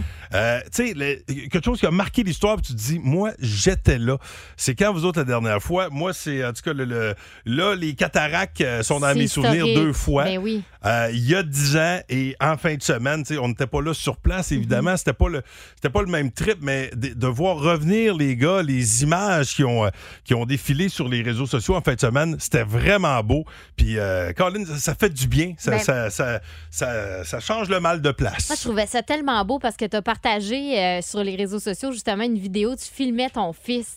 [0.74, 4.16] Tu sais, quelque chose qui a marqué l'histoire, tu te dis, moi, j'étais là.
[4.56, 5.88] C'est quand vous autres la dernière fois?
[5.90, 7.14] Moi, c'est, en tout cas, le, le-
[7.46, 10.24] là, les cataractes sont dans mes souvenirs deux fois.
[10.24, 10.62] Ben oui.
[11.12, 14.16] Il y a 10 ans et en fin de semaine, on n'était pas là sur
[14.16, 14.96] place, évidemment.
[14.96, 15.42] C'était pas le
[15.76, 19.64] c'était pas le même trip, mais de, de voir revenir les gars, les images qui
[19.64, 19.90] ont, euh,
[20.24, 23.44] qui ont défilé sur les réseaux sociaux en fin de semaine, c'était vraiment beau.
[23.76, 25.54] Puis, euh, Colin, ça, ça fait du bien.
[25.58, 28.48] Ça, Ben- ça, ça, ça- ça change le mal de place.
[28.48, 31.58] Moi, je trouvais ça tellement beau parce que tu as partagé euh, sur les réseaux
[31.60, 33.96] sociaux justement une vidéo, tu filmais ton fils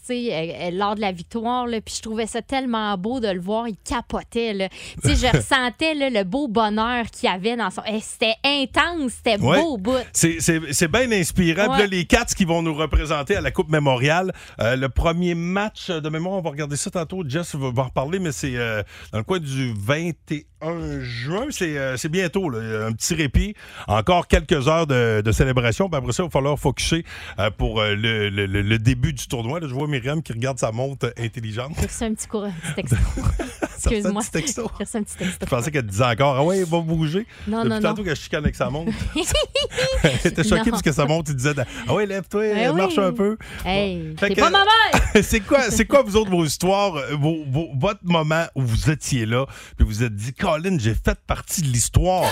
[0.72, 3.76] lors de la victoire, là, puis je trouvais ça tellement beau de le voir, il
[3.78, 4.54] capotait.
[4.54, 4.68] là.
[5.04, 7.82] Je ressentais là, le beau bonheur qu'il avait dans son...
[7.88, 9.62] Eh, c'était intense, c'était Ouais.
[9.62, 9.97] beau au bout.
[10.12, 11.63] C'est- C'est c'est bien inspirant.
[11.69, 11.88] Puis là, Ouais.
[11.88, 14.32] les Cats qui vont nous représenter à la Coupe Mémoriale.
[14.60, 17.23] Euh, le premier match de mémoire, on va regarder ça tantôt.
[17.28, 21.47] Jess va, en reparler, mais c'est euh, dans le coin du 21 juin.
[21.49, 23.54] C'est euh, c'est bientôt, là, un petit répit.
[23.88, 25.89] Encore quelques heures de, de célébration.
[25.89, 27.04] Puis après ça, il va falloir focuser
[27.39, 29.60] euh, pour le, le- début du tournoi.
[29.60, 31.78] Là, je vois Myriam qui regarde sa montre intelligente.
[31.80, 32.95] Reçu un petit, courant, un petit texto.
[33.86, 34.21] Excuse-moi.
[34.34, 37.26] Je pensais qu'elle disait encore Ah ouais, il va bouger.
[37.47, 38.04] Non, Depuis non, tantôt non.
[38.08, 38.92] qu'elle chicane avec montre.
[40.04, 40.72] Elle était choquée Non.
[40.72, 41.54] parce que sa montre, il disait
[41.88, 42.76] Ah ouais, lève-toi, Eh oui.
[42.76, 43.38] marche un peu.
[43.66, 45.02] Hey, t'es que- pas ma mère!
[45.24, 48.89] c'est quoi, c'est quoi vous autres vos histoires, euh, vos- vos- votre moment où vous
[48.89, 49.46] étiez là,
[49.78, 52.24] puis vous vous êtes dit, Colin, j'ai fait partie de l'histoire.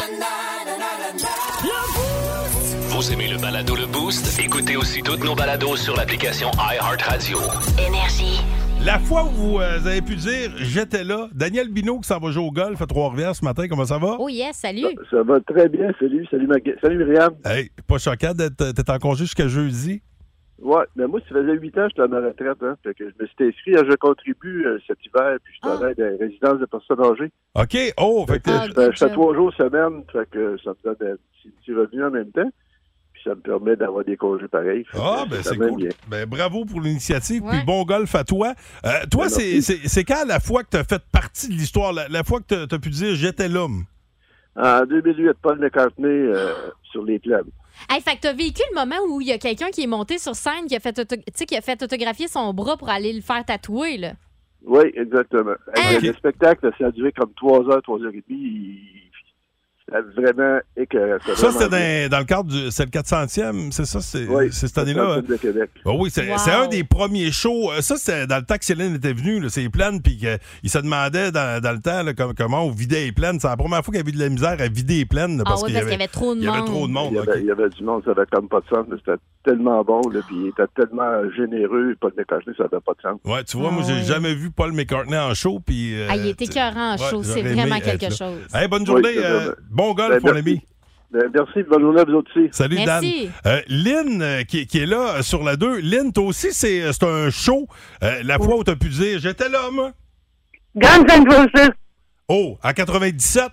[2.90, 4.40] Vous aimez le balado Le Boost?
[4.40, 7.40] Écoutez aussi toutes nos balados sur l'application iHeartRadio.
[7.88, 8.42] Énergie.
[8.86, 12.32] La fois où vous euh, avez pu dire, j'étais là, Daniel Bino qui s'en va
[12.32, 14.16] jouer au golf à Trois-Rivières ce matin, comment ça va?
[14.20, 14.96] Oh yes, salut!
[15.12, 17.34] Ça va très bien, salut, salut, Maga- salut Myriam.
[17.46, 20.02] Hey, pas choquant d'être d'être en congé jusqu'à jeudi?
[20.60, 22.76] Ouais, mais moi, ça faisait huit ans que j'étais à ma retraite, hein.
[22.84, 25.68] Fait que je me suis inscrit à Je contribue euh, cet hiver, puis je Ah.
[25.76, 27.32] travaille dans les résidences de personnes âgées.
[27.56, 30.84] OK, oh, fait que Ah, je, je fais trois jours semaine, fait que ça me
[30.84, 32.50] donne un petit, petit revenu en même temps.
[33.24, 34.84] Ça me permet d'avoir des congés pareils.
[34.94, 35.76] Ah, ben c'est cool.
[35.76, 35.90] bien.
[36.08, 37.52] Ben, bravo pour l'initiative, Ouais.
[37.58, 38.54] puis bon golf à toi.
[38.86, 42.08] Euh, toi, Ben, c'est quand la fois que tu as fait partie de l'histoire, la,
[42.08, 43.84] la fois que tu as pu dire, j'étais l'homme?
[44.56, 46.54] En 2008, Paul McCartney euh,
[46.92, 47.48] sur les clubs.
[47.90, 50.18] Hey, fait que t'as vécu le moment où il y a quelqu'un qui est monté
[50.18, 52.90] sur scène qui a fait, auto- tu sais, qui a fait autographier son bras pour
[52.90, 54.14] aller le faire tatouer, là.
[54.64, 55.54] Oui, exactement.
[55.76, 55.94] Ah.
[56.02, 58.80] Le spectacle, ça a duré comme 3 heures, 3 heures et demie.
[59.92, 61.18] C'était vraiment écœurant.
[61.36, 62.72] Ça, c'était dans, dans le cadre du.
[62.72, 64.00] C'est le 400e, c'est ça?
[64.02, 65.18] C'est Oui, c'est cette année-là?
[65.18, 65.24] hein?
[65.86, 66.38] Ah oui, c'est Wow.
[66.38, 67.72] c'est un des premiers shows.
[67.72, 70.78] Euh, Ça, c'est dans le temps que Céline était venue, c'est plaines, puis qu'il se
[70.78, 73.40] demandait dans, dans le temps là, comme- comment on vidait les plaines.
[73.40, 75.38] C'est la première fois qu'il y avait de la misère à vider les plaines.
[75.38, 76.68] là, Ah parce oui, qu'il parce qu'il y avait trop de il y avait monde.
[76.68, 77.10] trop de monde.
[77.12, 78.98] Il y, avait, il y avait du monde, ça avait comme pas de sens, mais
[78.98, 83.02] c'était tellement bon, là, puis il était tellement généreux, Paul McCartney, ça n'avait pas de
[83.02, 83.20] sens.
[83.26, 84.04] Ouais, tu vois, Ah moi, j'ai ouais.
[84.04, 85.60] jamais vu Paul McCartney en show.
[85.66, 87.24] Puis, euh, Ah, il est écœurant en ouais, show.
[87.24, 88.40] C'est vraiment quelque chose.
[88.54, 89.10] Hey, bonne journée.
[89.18, 89.24] Oui.
[89.82, 90.50] Bon golf, Ben, mon merci.
[90.50, 90.62] ami.
[91.12, 92.48] Ben, merci, bonne journée à vous aussi.
[92.52, 93.30] Salut, Merci.
[93.44, 93.54] Dan.
[93.54, 95.80] Euh, Lynn, euh, qui, qui est là euh, sur la 2.
[95.82, 97.68] Lynn, toi aussi, c'est c'est un show.
[98.04, 99.92] Euh, la fois où tu as pu dire J'étais là, moi.
[100.76, 101.70] Guns N' Roses,
[102.30, 103.44] Oh, en 97.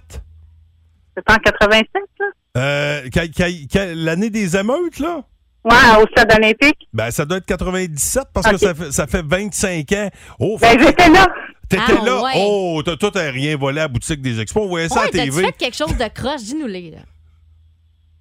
[1.16, 2.26] c'est en 87, là?
[2.56, 5.22] Euh, L'année des émeutes, là?
[5.64, 6.86] Ouais, au stade olympique.
[6.92, 10.10] Ben, ça doit être 97 parce que ça fait, ça fait 25 ans.
[10.38, 11.26] Oh, Ben, fait- j'étais là.
[11.68, 12.22] T'étais Ah, là.
[12.22, 12.32] ouais.
[12.36, 14.64] Oh, t'as toi, t'as rien volé à la boutique des expos.
[14.64, 15.42] On voyait ça à Ouais, t'as-tu TV.
[15.46, 16.42] fait quelque chose de croche?
[16.42, 16.98] Dis-nous-les, là.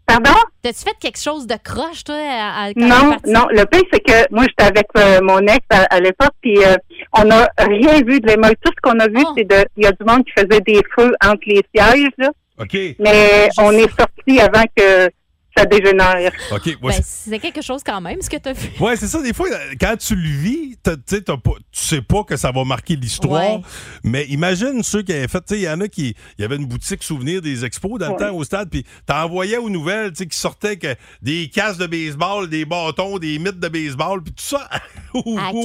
[0.05, 0.39] Pardon?
[0.61, 3.45] T'as-tu fait quelque chose de croche, toi, à, à- quand Non, non.
[3.49, 6.75] Le pire, c'est que moi, j'étais avec euh, mon ex à, à l'époque, puis euh,
[7.17, 8.57] on n'a rien vu de l'émeute.
[8.63, 9.33] Tout ce qu'on a vu, Oh.
[9.37, 9.65] c'est de.
[9.75, 12.29] Il y a du monde qui faisait des feux entre les sièges, là.
[12.59, 12.77] OK.
[12.99, 15.09] Mais on est sorti avant que
[15.57, 16.31] ça dégénère.
[16.51, 16.65] OK.
[16.65, 18.69] Ouais, Ben, c'est- quelque chose quand même, ce que t'as vu.
[18.79, 19.21] Ouais, c'est ça.
[19.21, 19.47] Des fois,
[19.79, 22.63] quand tu le vis, t'as- tu sais, t'as pas- tu sais pas que ça va
[22.63, 23.55] marquer l'histoire.
[23.57, 23.61] Ouais.
[24.03, 25.39] Mais imagine ceux qui avaient fait.
[25.39, 26.15] Tu sais, il y en a qui.
[26.37, 28.19] Il y avait une boutique souvenir des expos dans le Ouais.
[28.19, 28.69] temps au stade.
[28.69, 33.17] Puis t'envoyais aux nouvelles, tu sais, qui sortaient que des casques de baseball, des bâtons,
[33.17, 34.21] des mythes de baseball.
[34.23, 34.69] Puis tout ça
[35.13, 35.63] au, À au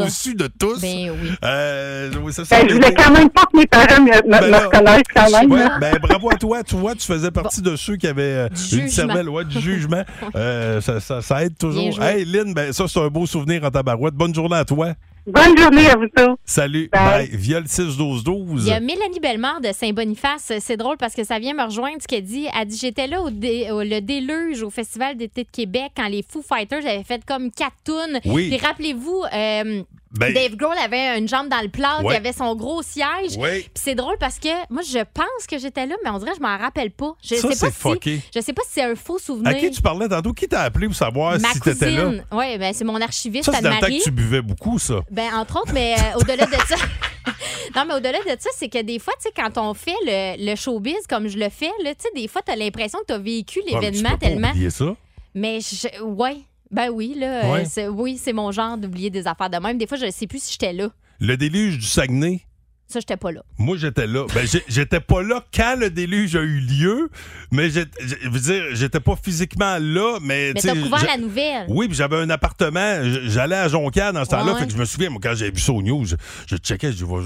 [0.00, 0.80] au-dessus de tous.
[0.80, 1.30] Ben oui.
[1.44, 4.30] Euh, oui, ça, ça Ben, je voulais quand même pas que mes parents me, me-
[4.40, 5.50] Ben me reconnaissent quand même.
[5.52, 6.62] Ouais, ben, bravo à toi.
[6.62, 10.02] Tu vois, tu faisais partie de ceux qui avaient euh, une cervelle ouais, du jugement.
[10.36, 12.00] Euh, ça, ça- ça aide toujours.
[12.02, 14.14] Hey, Lynn, ben, ça, c'est un beau souvenir en tabarouette.
[14.14, 14.94] Bonne journée à toi.
[15.26, 16.36] Bonne journée à vous tous.
[16.44, 16.88] Salut.
[16.92, 17.28] Bye.
[17.30, 18.60] Le 6-12-12.
[18.62, 20.52] Il y a Mélanie Bellemare de Saint-Boniface.
[20.60, 22.46] C'est drôle parce que ça vient me rejoindre ce qu'elle dit.
[22.58, 26.08] Elle dit J'étais là au, dé- au- le déluge au Festival d'été de Québec quand
[26.08, 28.20] les Foo Fighters avaient fait comme quatre tunes.
[28.24, 28.48] Oui.
[28.48, 29.82] Puis rappelez-vous, euh,
[30.18, 32.14] Ben, Dave Grohl avait une jambe dans le plat, Ouais.
[32.14, 33.36] il avait son gros siège.
[33.38, 33.60] Oui.
[33.60, 36.38] Puis c'est drôle parce que moi, je pense que j'étais là, mais on dirait que
[36.38, 37.14] je m'en rappelle pas.
[37.22, 38.20] Je Ça, sais pas si.
[38.34, 39.48] Je sais pas si c'est un faux souvenir.
[39.50, 40.32] À qui tu parlais tantôt?
[40.32, 42.10] Qui t'a appelé pour savoir Ma si t'étais là?
[42.32, 43.98] Oui, ben, c'est mon archiviste Ça, c'est dans le temps Anne-Marie.
[43.98, 45.00] que tu buvais beaucoup, ça.
[45.12, 46.74] Ben, entre autres, mais euh, au-delà de ça.
[47.76, 50.44] non, mais au-delà de ça, c'est que des fois, tu sais, quand on fait le,
[50.50, 53.12] le showbiz comme je le fais, tu sais, des fois, tu as l'impression que tu
[53.12, 54.50] as vécu Ouais, mais tu l'événement peux pas tellement.
[54.50, 54.96] oublier ça.
[55.34, 56.38] Mais, je, ouais.
[56.70, 57.44] Ben oui, là.
[57.46, 57.88] euh, Ouais.
[57.88, 59.76] oui, c'est mon genre d'oublier des affaires de même.
[59.78, 60.88] Des fois, je ne sais plus si j'étais là.
[61.18, 62.42] Le déluge du Saguenay.
[62.90, 63.42] Ça, j'étais pas là.
[63.58, 64.26] Moi, j'étais là.
[64.34, 67.08] Ben, j'étais pas là quand le déluge a eu lieu,
[67.52, 67.80] mais je
[68.28, 70.52] veux dire, j'étais pas physiquement là, mais.
[70.54, 71.66] Mais tu t'as couvert la nouvelle.
[71.68, 72.98] Oui, puis j'avais un appartement.
[73.26, 74.54] J'allais à Jonquière dans ce temps-là.
[74.54, 74.60] Ouais.
[74.60, 76.16] Fait que je me souviens, moi, quand j'ai vu ça au news, je,
[76.48, 77.20] je checkais, je dis, rend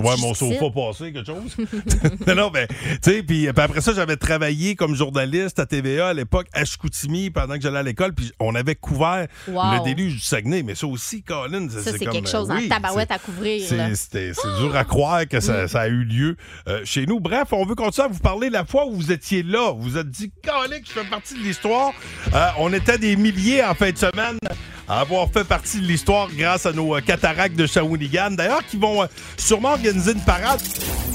[0.00, 1.56] voir mon sofa passer, quelque chose?
[2.26, 6.14] non, non, mais, tu sais, puis après ça, j'avais travaillé comme journaliste à TVA à
[6.14, 9.62] l'époque, à Chicoutimi, pendant que j'allais à l'école, puis on avait couvert Wow.
[9.78, 10.62] le déluge du Saguenay.
[10.62, 13.62] Mais ça aussi, Colin, Ça, c'est quelque chose euh, en oui, tabarouette c'est- à couvrir.
[13.68, 16.36] c'est c'était- c'est dur à croire que ça, ça a eu lieu
[16.68, 17.20] euh, chez nous.
[17.20, 19.72] Bref, on veut continuer à vous parler la fois où vous étiez là.
[19.72, 21.92] Vous vous êtes dit, Calique, je fais partie de l'histoire.
[22.34, 24.38] Euh, on était des milliers en fin de semaine
[24.88, 28.32] à avoir fait partie de l'histoire grâce à nos euh, cataractes de Shawinigan.
[28.32, 30.60] D'ailleurs, qui vont euh, sûrement organiser une parade.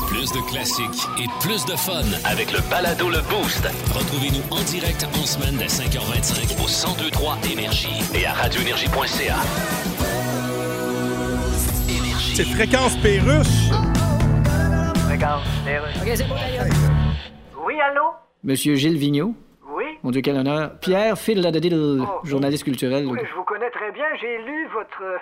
[0.08, 3.66] Plus de classiques et plus de fun avec le balado Le Boost.
[3.94, 9.38] Retrouvez-nous en direct en semaine dès 5h25 au 1023 Énergie et à radioénergie.ca.
[12.42, 12.52] Énergie.
[12.52, 13.72] C'est Fréquence Pérusse.
[15.10, 15.42] Regarde,
[17.66, 18.02] Oui, allô?
[18.44, 19.34] Monsieur Gilles Vigneault.
[19.70, 19.86] Oui?
[20.04, 20.72] Mon Dieu, quel honneur.
[20.80, 22.26] Pierre Philadadil, Oh.
[22.26, 23.06] journaliste culturel.
[23.08, 24.06] Oui, je vous connais très bien.
[24.20, 25.18] J'ai lu votre, euh,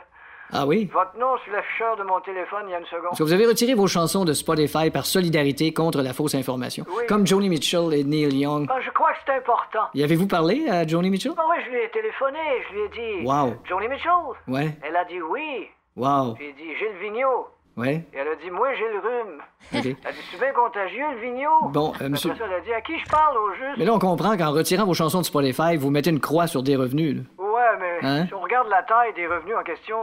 [0.52, 0.90] Ah oui?
[0.92, 3.12] votre nom sur l'afficheur de mon téléphone il y a une seconde.
[3.12, 6.86] Est-ce que vous avez retiré vos chansons de Spotify par solidarité contre la fausse information?
[6.98, 7.04] Oui.
[7.08, 8.68] Comme Joni Mitchell et Neil Young.
[8.70, 9.88] Ah, je crois que c'est important.
[9.94, 11.34] Y avez-vous parlé à Joni Mitchell?
[11.38, 12.40] Ah oui, je lui ai téléphoné.
[12.70, 12.90] Je lui ai
[13.22, 13.26] dit...
[13.28, 13.56] Wow.
[13.68, 14.12] Johnny Mitchell?
[14.48, 14.78] Ouais.
[14.82, 15.68] Elle a dit oui.
[15.96, 16.36] Wow.
[16.40, 17.48] J'ai dit Gilles Vigneault.
[17.78, 18.04] Ouais.
[18.14, 19.42] Et elle a dit, moi, j'ai le rhume.
[19.72, 21.70] Elle a dit, c'est bien contagieux, le Vigneault.
[21.70, 23.78] Bon, euh, monsieur- Après ça, elle a dit, à qui je parle au juste?
[23.78, 26.62] Mais là, on comprend qu'en retirant vos chansons de Spotify, vous mettez une croix sur
[26.64, 27.18] des revenus.
[27.18, 27.44] là.
[27.46, 28.26] Ouais, mais Hein?
[28.28, 29.96] si on regarde la taille des revenus en question,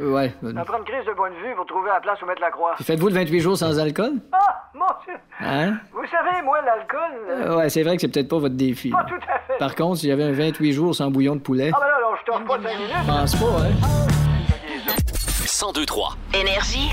[0.00, 0.32] Euh, Ouais.
[0.42, 2.72] ça prend une crise de bonne vue pour trouver la place où mettre la croix.
[2.74, 4.14] Puis faites-vous le 28 jours sans alcool?
[4.32, 5.14] Ah, mon Dieu!
[5.40, 5.74] Hein?
[5.92, 7.12] Vous savez, moi, l'alcool...
[7.30, 8.90] euh, ouais, c'est vrai que c'est peut-être pas votre défi.
[8.90, 9.06] Pas là.
[9.08, 9.56] tout à fait.
[9.58, 12.00] Par contre, s'il y avait un 28 jours sans bouillon de poulet, Ah ben là,
[12.00, 13.06] là, je t'offre pas cinq je minutes.
[13.06, 14.43] pense pas, hein?
[15.54, 16.90] 1023 Énergie.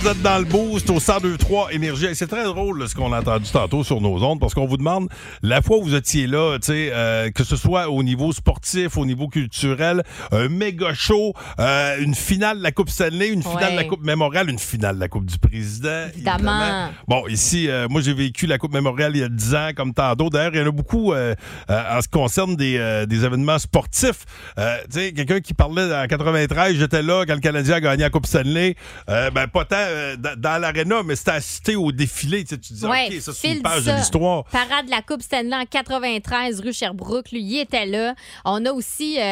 [0.00, 2.06] Vous êtes dans le boost au 1023 Énergie.
[2.06, 4.66] Et C'est très drôle là, ce qu'on a entendu tantôt sur nos ondes parce qu'on
[4.66, 5.08] vous demande
[5.42, 8.96] la fois où vous étiez là, tu sais, euh, que ce soit au niveau sportif,
[8.98, 13.72] au niveau culturel, un méga show, euh, une finale de la Coupe Stanley, une finale
[13.72, 13.84] de la.
[13.84, 16.06] Coupe Mémoriale, une finale de la Coupe du Président.
[16.14, 16.90] Évidemment.
[17.08, 19.92] Bon, ici, euh, moi, j'ai vécu la Coupe Mémoriale il y a 10 ans, comme
[19.94, 20.30] tantôt.
[20.30, 21.34] D'ailleurs, il y en a beaucoup euh,
[21.70, 24.24] euh, en ce qui concerne des, euh, des événements sportifs.
[24.58, 28.02] Euh, tu sais, quelqu'un qui parlait en 93, j'étais là quand le Canadien a gagné
[28.02, 28.74] la Coupe Stanley.
[29.08, 32.44] Euh, ben, pas tant euh, dans, dans l'aréna, mais c'était assisté au défilé.
[32.44, 33.92] Tu sais, tu disais, Ouais, OK, ça, c'est une page ça.
[33.92, 34.44] de l'histoire.
[34.44, 37.30] Parade de la Coupe Stanley en 93, rue Sherbrooke.
[37.32, 38.14] Lui, il était là.
[38.44, 39.22] On a aussi euh,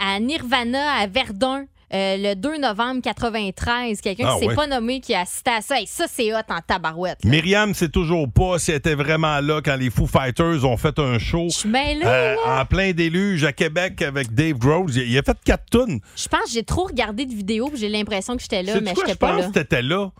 [0.00, 1.66] à Nirvana, à Verdun.
[1.94, 4.54] Euh, le 2 novembre 93, quelqu'un Ah, qui s'est ouais.
[4.54, 5.80] pas nommé qui a assisté à ça.
[5.80, 7.24] Et ça, c'est hot en tabarouette.
[7.24, 7.30] là.
[7.30, 10.98] Myriam, c'est toujours pas si elle était vraiment là quand les Foo Fighters ont fait
[10.98, 11.48] un show.
[11.50, 12.60] Je mêlée, euh, là.
[12.62, 14.90] en plein déluge à Québec avec Dave Grohl.
[14.94, 16.00] Il a fait quatre tonnes.
[16.16, 19.12] Je pense que j'ai trop regardé de vidéos j'ai l'impression que j'étais là, mais j'étais
[19.12, 19.48] je pas pense là.
[19.48, 20.10] que t'étais là?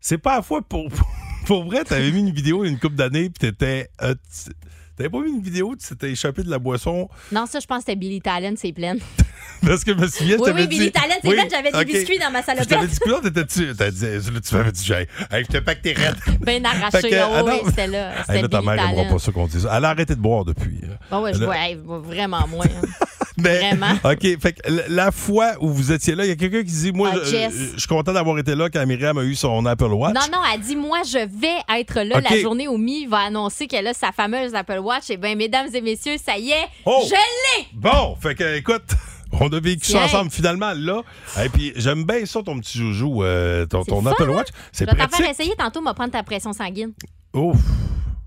[0.00, 0.88] C'est pas à la fois pour,
[1.46, 3.88] pour vrai, t'avais mis une vidéo il y a une couple d'années, puis t'étais.
[4.02, 4.14] euh,
[5.02, 7.08] T'avais pas mis une vidéo, tu t'étais échappé de la boisson?
[7.32, 8.94] Non, ça, je pense que c'était Billy Talent, c'est plein.
[9.66, 11.48] Parce que je me souviens, Oui, oui, dit- Billy Talent, c'est Oui, plein.
[11.50, 11.86] J'avais des ok.
[11.86, 12.90] biscuits dans ma Je t'avais salopette.
[12.90, 13.74] dit, t'étais-tu?
[13.76, 16.16] T'as dit, là, tu m'avais dit, hey, je te pack tes rêves.
[16.40, 17.10] Ben arraché.
[17.10, 18.12] que, là, ah oui, c'était là.
[18.20, 19.68] C'était Hey, là, ta mère n'aimera pas ça qu'on dise.
[19.70, 20.80] Elle a arrêté de boire depuis.
[20.82, 20.94] là.
[21.10, 22.66] Ah ouais, je hey, vraiment moins.
[22.66, 23.06] hein.
[23.42, 23.94] Mais, Vraiment?
[24.04, 26.72] OK, fait que la- la fois où vous étiez là, il y a quelqu'un qui
[26.72, 27.52] dit, moi, Ah, je, Jess.
[27.54, 30.14] je- je suis content d'avoir été là quand Myriam a eu son Apple Watch.
[30.14, 32.30] Non, non, elle dit Moi, je vais être là OK.
[32.30, 35.10] la journée où Mi va annoncer qu'elle a sa fameuse Apple Watch.
[35.10, 37.02] Et bien, mesdames et messieurs, ça y est, Oh!
[37.06, 37.66] je l'ai!
[37.74, 38.82] Bon, fait que, écoute,
[39.40, 40.02] on a vécu ça Tiens.
[40.04, 41.02] ensemble finalement là.
[41.44, 44.28] Et puis, j'aime bien ça, ton petit joujou, euh, ton, fun, Apple hein?
[44.34, 44.48] Watch.
[44.72, 45.24] C'est Je vais t'en pratique.
[45.24, 46.92] faire essayer tantôt, m'a prendre ta pression sanguine.
[47.34, 47.56] Ouf,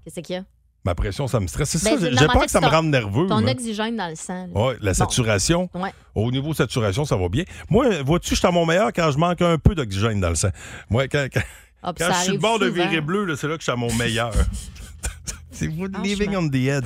[0.04, 0.43] Qu'est-ce qu'il y a?
[0.86, 1.69] Ma pression, ça me stresse.
[1.76, 3.28] C'est Ben, ça, j'ai peur que ça me rende nerveux.
[3.28, 4.48] Ton oxygène dans le sang.
[4.54, 4.62] là.
[4.62, 4.98] Ouais, la Bon.
[4.98, 5.69] saturation.
[5.74, 5.91] Ouais.
[6.13, 7.43] Au niveau saturation, ça va bien.
[7.69, 10.36] Moi, vois-tu, je suis à mon meilleur quand je manque un peu d'oxygène dans le
[10.36, 10.50] sang.
[10.89, 11.41] Moi, quand, quand-
[11.84, 13.76] Ah, quand je suis le bord de virer bleu, c'est là que je suis à
[13.76, 14.32] mon meilleur.
[15.52, 16.86] c'est vous, living on the edge.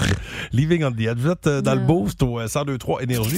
[0.52, 1.18] Living on the edge.
[1.18, 1.88] Vous êtes euh, dans le Non.
[1.88, 3.38] boost au euh, 1023 Énergie.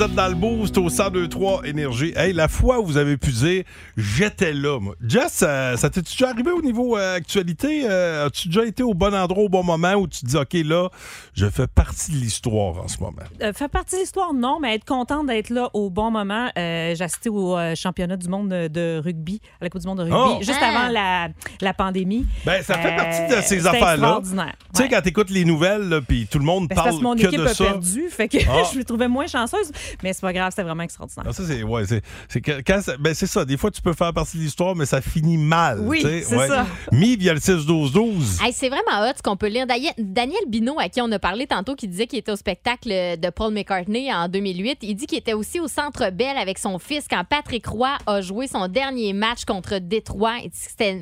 [0.00, 2.14] Vous êtes dans le boost au 1023 Énergie.
[2.16, 3.64] Hey, la fois où vous avez pu dire
[3.98, 4.94] j'étais là, moi.
[5.06, 7.82] Jess, ça, ça t'est déjà arrivé au niveau euh, actualité?
[7.84, 10.54] Euh, As-tu déjà été au bon endroit au bon moment où tu te dis OK,
[10.64, 10.88] là,
[11.34, 13.20] je fais partie de l'histoire en ce moment?
[13.42, 16.48] Euh, faire partie de l'histoire, non, mais être contente d'être là au bon moment.
[16.56, 19.98] Euh, J'ai assisté au euh, championnat du monde de, rugby, à la Coupe du monde
[19.98, 20.38] de rugby, Oh!
[20.40, 20.78] juste Ah!
[20.78, 21.28] avant la,
[21.60, 22.24] la pandémie.
[22.46, 23.92] Ben, ça fait Euh, partie de ces affaires-là.
[23.92, 24.54] extraordinaire.
[24.72, 24.88] Tu sais, Ouais.
[24.88, 27.38] quand t'écoutes les nouvelles, puis tout le monde Ben, parce parle que mon que équipe
[27.40, 27.64] de a ça.
[27.64, 28.62] perdu, fait que Ah.
[28.72, 29.70] je me trouvais moins chanceuse,
[30.02, 31.26] mais c'est pas grave, c'était vraiment extraordinaire.
[31.28, 33.44] Ah, ça, c'est ouais, c'est, c'est quand ça- ben, c'est ça.
[33.44, 35.80] Des fois, tu peux faire partie de l'histoire, mais ça finit mal.
[35.80, 36.66] Oui, c'est ça.
[36.92, 38.42] Mi via le 6-12-12.
[38.44, 39.66] Hey, c'est vraiment hot ce qu'on peut lire.
[39.66, 42.88] Daniel, Daniel Bino, à qui on a parlé tantôt, qui disait qu'il était au spectacle
[42.88, 46.78] de Paul McCartney en 2008, il dit qu'il était aussi au Centre Bell avec son
[46.78, 50.34] fils quand Patrick Roy a joué son dernier match contre Détroit.
[50.44, 50.94] Il dit que c'était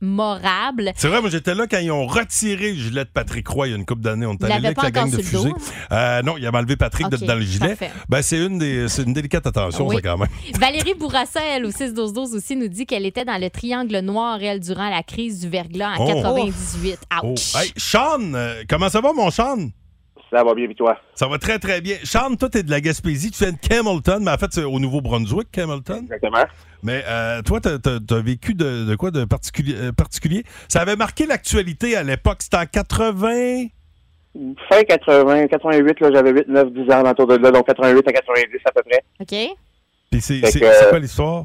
[0.00, 0.92] mémorable.
[0.96, 3.70] C'est vrai, moi j'étais là quand ils ont retiré le gilet de Patrick Roy il
[3.70, 4.26] y a une couple d'années.
[4.26, 5.48] On était allé avec pas la gang encore de fusée.
[5.50, 5.56] dos,
[5.92, 7.76] Euh, non, il avait enlevé Patrick dans le gilet.
[8.08, 9.96] Ben, c'est une, des, c'est une délicate attention, Oui.
[9.96, 10.28] ça, quand même.
[10.58, 14.58] Valérie Bourassa, elle, au 6-12-12 aussi, nous dit qu'elle était dans le triangle noir, elle,
[14.58, 16.14] durant la crise du verglas en Oh.
[16.14, 16.98] 98.
[17.22, 17.26] Oh.
[17.28, 17.54] Ouch!
[17.54, 19.68] Hey, Sean, euh, comment ça va, mon Sean?
[20.32, 20.98] Ça va bien, puis toi?
[21.14, 21.96] Ça va très, très bien.
[22.02, 23.30] Sean, toi, t'es de la Gaspésie.
[23.30, 26.00] Tu viens de Camelton, mais en fait, c'est au Nouveau-Brunswick, Camelton.
[26.02, 26.44] Exactement.
[26.82, 30.42] Mais euh, toi, t'as as, vécu de, de quoi de particulier, euh, particulier?
[30.68, 32.38] Ça avait marqué l'actualité à l'époque.
[32.42, 33.66] C'était en 80...
[34.68, 38.12] Fin 80, 88, là, j'avais 8, 9, 10 ans autour de là, donc 88 à
[38.12, 39.00] 90 à peu près.
[39.20, 39.56] OK?
[40.10, 41.44] Puis c'est Fait c'est- que- c'est quoi l'histoire?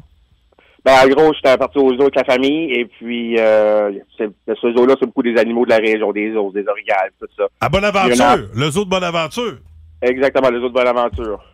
[0.84, 4.72] Ben, en gros, j'étais parti au zoo avec la famille, et puis, euh, c'est- ce
[4.72, 7.44] zoo-là, c'est beaucoup des animaux de la région, des ours, des origales, tout ça.
[7.60, 9.58] À Bonaventure, le zoo de Bonaventure.
[10.02, 11.44] Exactement, les autres Bonaventure.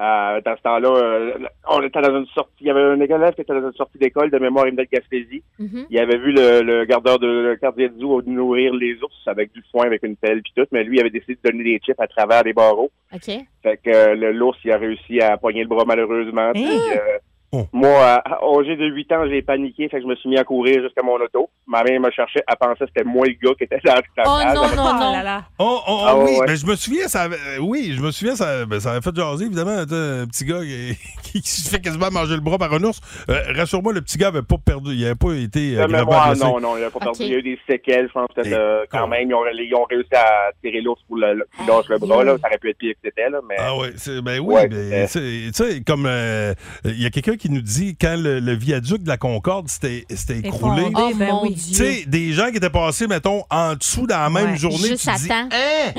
[0.00, 1.38] Euh, dans ce temps-là, euh,
[1.70, 3.98] on était dans une sortie, il y avait un élève qui était dans une sortie
[3.98, 5.44] d'école de mémoire de Gaspésie.
[5.60, 5.86] Mhm.
[5.88, 9.52] Il avait vu le, le gardeur de le gardien du zoo nourrir les ours avec
[9.52, 11.78] du foin, avec une pelle puis tout, mais lui il avait décidé de donner des
[11.78, 12.90] chips à travers des barreaux.
[13.12, 13.30] OK.
[13.62, 16.50] Fait que euh, l'ours, il a réussi à pogner le bras malheureusement.
[16.52, 17.18] Puis, euh,
[17.56, 17.66] Oh.
[17.72, 20.38] Moi, à, à âgé de 8 ans, j'ai paniqué, fait que je me suis mis
[20.38, 21.48] à courir jusqu'à mon auto.
[21.66, 24.00] Ma mère me cherchait, elle pensait que c'était moi le gars qui était dans la
[24.26, 25.12] Oh non, non, Oh non.
[25.12, 25.44] là là.
[25.58, 26.46] Oh, oh, Ah, oh, ouais, oui, ouais.
[26.48, 29.00] mais je me souviens, ça avait, euh, oui, je me souviens, ça, ben, ça avait
[29.00, 29.86] fait jaser, évidemment, un
[30.26, 30.60] petit gars
[31.22, 33.00] qui, qui se fait quasiment manger le bras par un ours.
[33.28, 36.28] Euh, Rassure-moi, le petit gars avait pas perdu, il avait pas été euh, gravement mémoire,
[36.30, 36.44] blessé.
[36.44, 37.18] non, non, il a pas perdu.
[37.22, 39.28] Il y a eu des séquelles, je pense, peut-être, euh, quand même.
[39.30, 42.36] Ils ont, ils ont réussi à tirer l'ours pour le, le, le bras, là.
[42.40, 43.56] Ça aurait pu être pire que c'était, là, mais.
[43.58, 47.10] Ah oui, c'est- ben oui, Ouais, ben, c'est- tu sais, comme euh, il y a
[47.10, 50.84] quelqu'un qui nous dit quand le, le viaduc de la Concorde s'était s'était écroulé.
[50.94, 51.54] Oh Ben mon oui.
[51.54, 54.88] Tu sais, des gens qui étaient passés, mettons, en dessous dans la même Ouais, journée.
[54.88, 55.48] juste tu dis, temps.
[55.50, 55.92] Hein?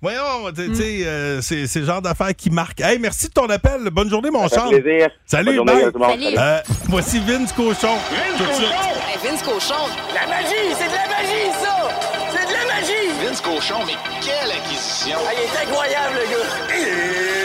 [0.00, 2.80] Voyons, tu sais, euh, c'est c'est le genre d'affaires qui marquent.
[2.80, 3.88] Hey, merci de ton appel.
[3.92, 4.80] Bonne journée, mon Ça fait Charles.
[4.82, 5.10] plaisir.
[5.26, 5.84] Salut, Bonne journée bye.
[5.84, 6.20] à tout le monde.
[6.22, 6.36] Salut.
[6.38, 7.96] Euh, voici Vince Cochon.
[8.38, 8.68] Tout de suite.
[8.68, 9.74] Hey, Vince Cochon!
[10.14, 11.88] La magie, c'est de la magie, ça!
[12.32, 13.26] C'est de la magie!
[13.28, 15.16] Vince Cochon, mais quelle acquisition!
[15.26, 17.41] Ah, il est incroyable, le gars!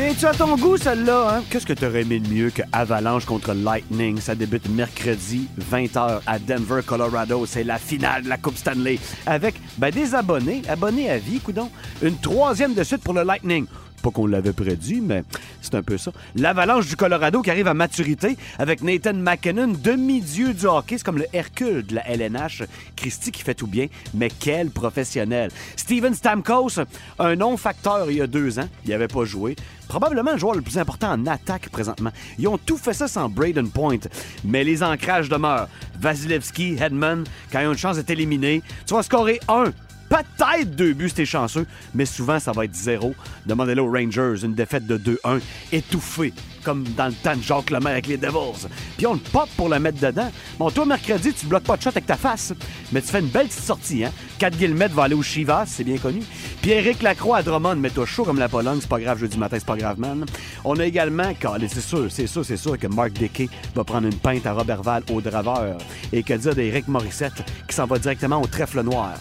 [0.00, 1.42] Et tu as ton goût, celle-là, hein?
[1.50, 4.20] Qu'est-ce que t'aurais aimé de mieux que Avalanche contre Lightning?
[4.20, 7.44] Ça débute mercredi, 20h, à Denver, Colorado.
[7.46, 9.00] C'est la finale de la Coupe Stanley.
[9.26, 11.68] Avec ben, des abonnés, abonnés à vie, coudon.
[12.00, 13.66] Une troisième de suite pour le Lightning.
[14.02, 15.24] Pas qu'on l'avait prédit, mais
[15.60, 16.12] c'est un peu ça.
[16.36, 20.98] L'Avalanche du Colorado qui arrive à maturité avec Nathan McKinnon, demi-dieu du hockey.
[20.98, 22.62] C'est comme le Hercule de la LNH.
[22.96, 25.50] Christy qui fait tout bien, mais quel professionnel.
[25.76, 26.80] Steven Stamkos,
[27.18, 28.68] un non-facteur il y a deux ans.
[28.84, 29.56] Il n'avait pas joué.
[29.88, 32.10] Probablement le joueur le plus important en attaque présentement.
[32.38, 33.98] Ils ont tout fait ça sans Braden Point.
[34.44, 35.68] Mais les ancrages demeurent.
[35.98, 39.72] Vasilevski, Hedman, quand ils ont une chance d'être éliminés, tu vas scorer un
[40.08, 43.14] Peut-être deux buts, c'était chanceux, mais souvent, ça va être zéro.
[43.46, 45.40] Demandez-le aux Rangers, une défaite de 2-1,
[45.72, 46.32] étouffée,
[46.64, 48.66] comme dans le temps de Jacques Lemaire avec les Devils.
[48.96, 50.30] Puis on le pop pour le mettre dedans.
[50.58, 52.54] Bon, toi, mercredi, tu bloques pas de shot avec ta face,
[52.90, 54.12] mais tu fais une belle petite sortie, hein?
[54.38, 56.22] 4 Guillemette va aller au Chivas, c'est bien connu.
[56.62, 59.56] Puis Éric Lacroix à Drummond, mets-toi chaud comme la Pologne, c'est pas grave, jeudi matin,
[59.58, 60.24] c'est pas grave, man.
[60.64, 61.32] On a également,
[61.68, 65.02] c'est sûr, c'est sûr, c'est sûr que Marc Dickey va prendre une pinte à Robertval
[65.10, 65.78] au Draveur.
[66.12, 69.14] Et que dire d'Éric Morissette qui s'en va directement au trèfle noir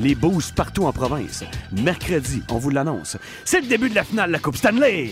[0.00, 1.44] les boosts partout en province.
[1.72, 3.16] Mercredi, on vous l'annonce.
[3.44, 5.10] C'est le début de la finale de la Coupe Stanley.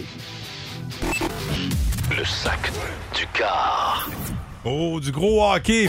[2.16, 2.72] Le sac
[3.14, 4.08] du car.
[4.64, 5.88] Oh, du gros hockey.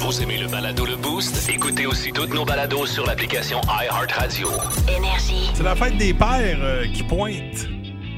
[0.00, 1.48] Vous aimez le balado Le Boost?
[1.48, 4.48] Écoutez aussi toutes nos balados sur l'application iHeartRadio.
[4.88, 5.50] Énergie.
[5.54, 7.68] C'est la fête des pères euh, qui pointe.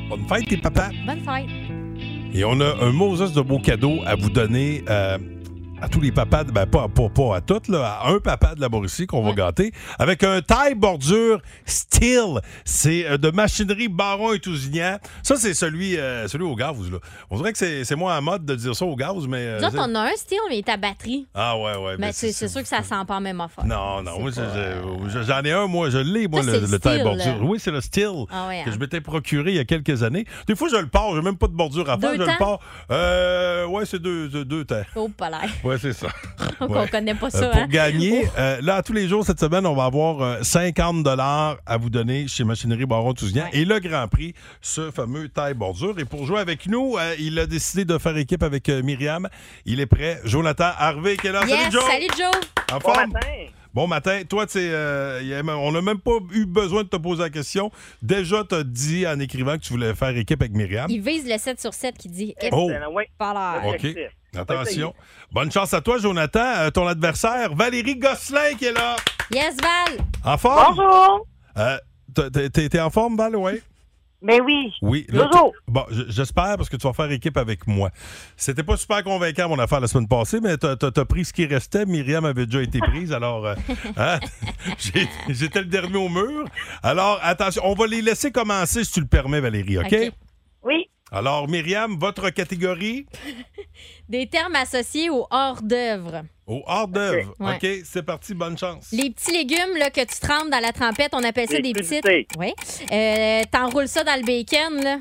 [0.09, 0.89] Bonne fête, les papas.
[1.07, 1.47] Bonne fête.
[2.33, 5.19] Et on a un Moses de beaux cadeaux à vous donner euh,
[5.83, 8.55] à tous les papas, de- ben pas, pas, pas à toutes, là, à un papa
[8.55, 12.41] de la Mauricie qu'on va gâter, avec un taille bordure steel.
[12.65, 14.99] C'est euh, de machinerie Baron et Tousignan.
[15.23, 16.77] Ça, c'est celui, euh, celui au gaz.
[16.91, 16.99] Là.
[17.29, 19.39] On dirait que c'est c'est moins à mode de dire ça au gaz, mais...
[19.39, 21.27] euh, Nous autres, on a un style, mais il est à batterie.
[21.35, 21.97] Ah ouais, ouais.
[21.99, 23.67] Mais ben, c'est c'est sûr que ça sent pas même affaire.
[23.67, 26.79] Non, non, moi, j'en ai un, moi, je l'ai, moi, Ça, le, c'est le le
[26.79, 27.39] taille bordure.
[27.43, 28.73] Oui, c'est le style Ah ouais, que hein.
[28.75, 30.25] je m'étais procuré il y a quelques années.
[30.47, 32.61] Des fois, je le pars, j'ai même pas de bordure à faire, je le pars.
[32.91, 34.83] Euh, ouais, c'est deux, deux, deux temps.
[34.97, 35.43] Oh, pas l'air.
[35.65, 36.09] Ouais, c'est ça.
[36.61, 36.89] On Ouais.
[36.89, 37.67] connaît pas Euh, ça, pour hein?
[37.69, 41.77] gagner, euh, là, tous les jours cette semaine, on va avoir euh, 50 dollars à
[41.77, 45.99] vous donner chez Machinerie Baron Tousignan et le Grand Prix, ce fameux taille bordure.
[45.99, 49.29] Et pour jouer avec nous, euh, il a décidé de faire équipe avec euh, Myriam.
[49.65, 50.21] Il est prêt.
[50.25, 51.41] Jonathan Harvey qui est là.
[51.47, 51.85] Yes, salut Joe.
[51.85, 52.31] salut Joe.
[52.73, 53.13] En Bon forme?
[53.13, 53.27] matin.
[53.73, 54.23] Bon matin.
[54.29, 56.97] Toi, tu sais, euh, y a même- on n'a même pas eu besoin de te
[56.97, 57.73] poser la question.
[58.03, 60.87] Déjà, tu as dit en écrivant que tu voulais faire équipe avec Myriam.
[60.91, 62.71] Il vise le 7 sur 7 qui dit Oh.
[62.93, 63.05] Oui.
[63.19, 63.75] Pas l'air.
[63.75, 63.97] OK.
[64.37, 64.95] Attention.
[65.33, 66.41] Bonne chance à toi, Jonathan.
[66.59, 68.97] Euh, ton adversaire, Valérie Gosselin, qui est là.
[69.33, 69.99] Yes, Val.
[70.25, 70.77] En forme?
[70.77, 71.27] Bonjour.
[71.57, 71.79] Euh,
[72.15, 73.61] t'es- t'es- T'es t'es en forme, Val, oui?
[74.23, 74.73] Ben oui.
[74.81, 75.05] Oui.
[75.11, 75.51] là, Toujours.
[75.53, 77.91] t- Bon, j- j'espère parce que tu vas faire équipe avec moi.
[78.39, 81.45] C'était pas super convaincant, mon affaire, la semaine passée, mais t'as as, pris ce qui
[81.45, 81.85] restait.
[81.85, 83.55] Myriam avait déjà été prise, alors euh,
[83.99, 84.19] hein?
[84.79, 86.47] J'ai- j'étais le dernier au mur.
[86.83, 89.87] Alors, attention, on va les laisser commencer, si tu le permets, Valérie, OK?
[89.93, 90.13] OK.
[90.63, 90.89] Oui.
[91.15, 93.07] Alors, Myriam, votre catégorie?
[94.09, 96.23] Des termes associés au hors-d'œuvre.
[96.49, 97.33] au hors d'œuvre.
[97.39, 97.55] Ouais.
[97.55, 98.91] OK, c'est parti, bonne chance.
[98.91, 101.73] Les petits légumes là, que tu trempes dans la trempette, on appelle ça Des des
[101.73, 102.05] petites.
[102.37, 102.53] Oui.
[102.91, 104.99] Euh, T'enroules ça dans le bacon, là.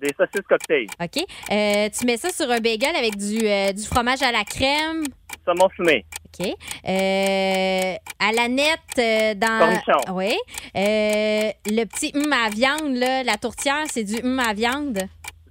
[0.00, 0.86] Des saucisses cocktail.
[1.02, 1.24] OK.
[1.50, 5.02] Euh, tu mets ça sur un bagel avec du, euh, du fromage à la crème.
[5.44, 6.06] Saumon fumé.
[6.38, 6.46] OK.
[6.86, 9.58] Euh, à la nette euh, dans.
[9.58, 10.14] Cornichon.
[10.14, 10.36] Oui.
[10.76, 15.00] Euh, le petit hum à viande, là, la tourtière, c'est du hum à viande?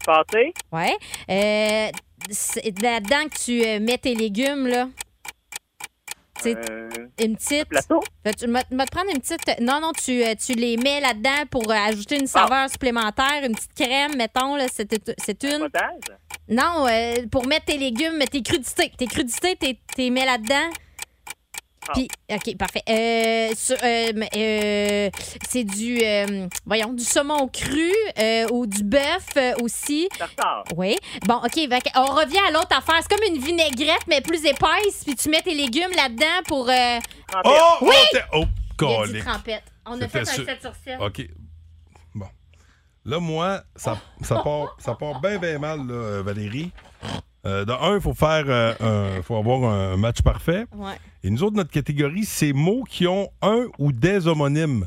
[0.08, 0.54] Pâté.
[0.72, 0.96] Ouais.
[1.30, 1.90] Euh,
[2.32, 4.88] c'est là-dedans que tu euh, mets tes légumes, là.
[6.42, 6.90] Tu sais, Euh,
[7.20, 7.66] une petite.
[7.68, 8.00] plateau?
[8.38, 9.60] Tu vas te prendre une petite.
[9.60, 14.16] Non, non, tu, tu les mets là-dedans pour ajouter une saveur supplémentaire, une petite crème,
[14.16, 14.68] mettons, là.
[14.72, 14.88] C'est
[15.24, 15.60] c'est une.
[15.60, 16.16] potage?
[16.48, 18.92] Non, euh, pour mettre tes légumes, tes crudités.
[18.98, 20.70] Tes crudités, t'es t'es mets là-dedans.
[21.94, 22.84] Puis, OK, parfait.
[22.90, 25.10] Euh, euh, euh,
[25.50, 30.10] c'est du, euh, voyons, du saumon cru euh, ou du bœuf euh, aussi.
[30.18, 30.64] Tartare.
[30.76, 30.98] Oui.
[31.26, 31.58] Bon, OK,
[31.96, 33.00] on revient à l'autre affaire.
[33.02, 36.70] C'est comme une vinaigrette, mais plus épaisse, puis tu mets tes légumes là-dedans pour...
[36.70, 37.00] euh,
[37.46, 37.78] Oh!
[37.82, 37.96] Oui!
[38.34, 38.46] oh,
[38.80, 39.26] Oh, Il a colique.
[39.26, 39.64] trempette.
[39.88, 40.46] On a fait un sûr.
[40.46, 40.98] 7 sur 7.
[41.02, 41.22] OK.
[42.14, 42.28] Bon.
[43.06, 46.72] Là, moi, ça, ça part, ça part bien, bien mal, là, Valérie.
[47.48, 50.66] Euh, de un, il faut faire euh, un- faut avoir un match parfait.
[50.76, 50.94] Ouais.
[51.24, 54.86] Et nous autres, notre catégorie, c'est mots qui ont un ou des homonymes.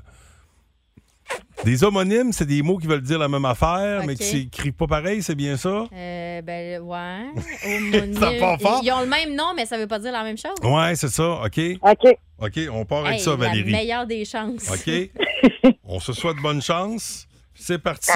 [1.64, 4.18] Des homonymes, c'est des mots qui veulent dire la même affaire, mais OK.
[4.18, 5.84] qui s'écrivent pas pareil, c'est bien ça?
[5.92, 7.26] Euh, ben, ouais.
[7.66, 8.14] Homonyme.
[8.14, 8.80] Ça part fort.
[8.82, 10.54] Ils ont le même nom, mais ça veut pas dire la même chose.
[10.62, 11.42] Ouais, c'est ça.
[11.44, 11.60] OK.
[11.82, 12.16] OK.
[12.38, 13.70] OK, on part avec Hey, ça, La Valérie.
[13.70, 14.70] meilleure des chances.
[14.70, 15.72] OK?
[15.84, 17.26] on se souhaite bonne chance.
[17.54, 18.10] C'est parti.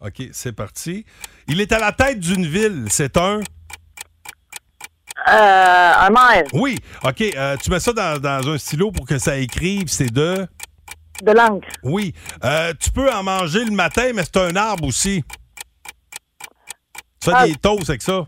[0.00, 1.04] OK, c'est parti.
[1.48, 2.84] Il est à la tête d'une ville.
[2.88, 3.40] C'est un.
[5.28, 6.44] Euh, un maire.
[6.52, 6.78] Oui.
[7.02, 9.88] OK, euh, tu mets ça dans, dans un stylo pour que ça écrive.
[9.88, 10.46] C'est de?
[11.22, 11.66] De l'encre.
[11.82, 12.12] Oui.
[12.44, 15.24] Euh, tu peux en manger le matin, mais c'est un arbre aussi.
[17.20, 17.46] Tu fais Ah.
[17.46, 18.26] des toasts avec ça.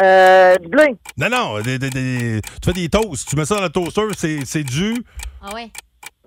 [0.00, 0.94] Euh, du blé.
[1.16, 3.28] Non, non, des- des- des- tu fais des toasts.
[3.28, 5.02] Tu mets ça dans le toaster, c'est, c'est du?
[5.42, 5.70] Ah ouais.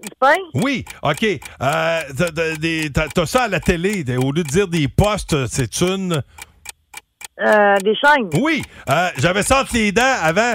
[0.02, 0.36] Du pain?
[0.56, 1.24] Oui, OK.
[1.24, 4.04] Euh, t'as, t'as des- t'as- t'as ça à la télé.
[4.18, 6.24] Au lieu de dire des postes, c'est une.
[7.42, 8.30] Euh, des chaînes.
[8.40, 10.54] Oui, euh, j'avais ça entre les dents avant.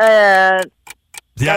[0.00, 0.58] Euh,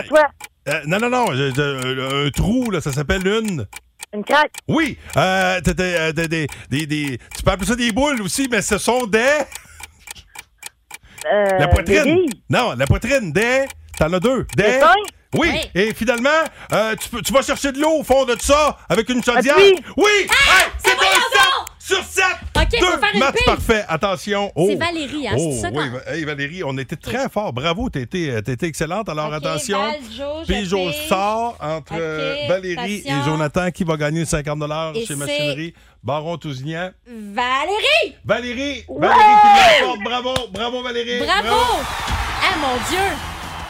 [0.08, 0.26] toi.
[0.68, 3.66] euh, non, non, non, je- je- un trou, là, ça s'appelle une.
[4.12, 4.52] Une craque.
[4.66, 8.48] Oui, euh, t'as- t'as, t'as des, des- des- tu peux appeler ça des boules aussi,
[8.50, 9.18] mais ce sont des.
[11.32, 12.04] Euh, la des poitrine.
[12.04, 12.42] billes.
[12.48, 13.66] Non, la poitrine, des.
[13.98, 14.46] T'en as deux.
[14.56, 14.62] Des.
[14.64, 14.94] Des seins.
[15.34, 15.70] Oui, Oui.
[15.76, 16.28] et finalement,
[16.72, 19.54] euh, tu, peux- tu vas chercher de l'eau au fond de ça avec une chaudière.
[19.54, 19.76] puits.
[19.96, 20.10] Oui!
[20.22, 20.28] Hey,
[20.78, 21.68] c'est 7 donc!
[21.94, 22.24] Sur 7!
[22.56, 23.44] OK, faut faire une match pile.
[23.46, 23.84] parfait.
[23.88, 24.52] Attention.
[24.54, 24.66] Oh.
[24.70, 27.52] C'est Valérie, hein, Oh, c'est ça oui, hey, Valérie, on était très fort.
[27.52, 29.08] Bravo, t'as été, euh, t'as été excellente.
[29.08, 29.78] Alors, attention.
[29.78, 31.08] Val, Jo, Puis je Jo fige.
[31.08, 33.20] sort entre euh, Valérie attention.
[33.20, 34.62] et Jonathan qui va gagner 50
[34.94, 36.90] Et chez Machinerie Baron Tousignan.
[37.06, 38.16] Valérie!
[38.24, 38.84] Valérie!
[38.88, 40.00] Valérie qui l'emporte.
[40.04, 40.34] Bravo!
[40.52, 41.18] Bravo, Valérie!
[41.20, 41.56] Bravo!
[42.42, 43.16] Ah, mon Dieu!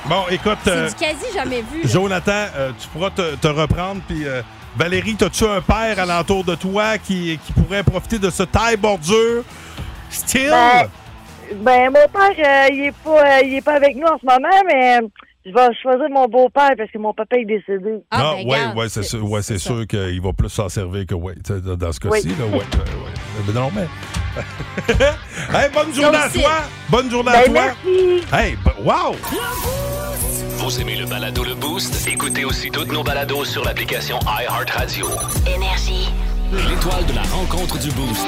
[0.07, 1.83] Bon, écoute, C'est euh, du quasi jamais vu.
[1.83, 1.89] là.
[1.89, 4.01] Jonathan, euh, tu pourras te, te reprendre.
[4.09, 4.41] Puis euh,
[4.77, 9.43] Valérie, as-tu un père alentour de toi qui, qui pourrait profiter de ce taille bordure?
[10.11, 10.51] Still?
[10.51, 10.89] Ben,
[11.57, 14.25] ben, mon père, euh, il est pas, euh, il est pas avec nous en ce
[14.25, 15.09] moment, mais euh,
[15.45, 17.99] je vais choisir mon beau-père parce que mon papa est décédé.
[18.11, 21.35] Ah, ben, ouais, ouais, c'est sûr, ouais, sûr qu'il va plus s'en servir que ouais,
[21.35, 22.29] dans ce cas-ci.
[22.29, 22.35] Oui.
[22.39, 23.45] Là, ouais, ouais, ouais.
[23.47, 23.87] Mais non, mais.
[25.55, 26.51] hey, bonne journée à toi!
[26.89, 27.63] Bonne journée à Ben, toi!
[27.85, 28.25] merci.
[28.33, 29.17] Hey, b- wow!
[30.59, 32.07] Vous aimez le balado Le Boost?
[32.07, 35.07] Écoutez aussi toutes nos balados sur l'application iHeartRadio.
[35.47, 36.11] Énergie.
[36.53, 38.27] L'étoile de la rencontre du Boost.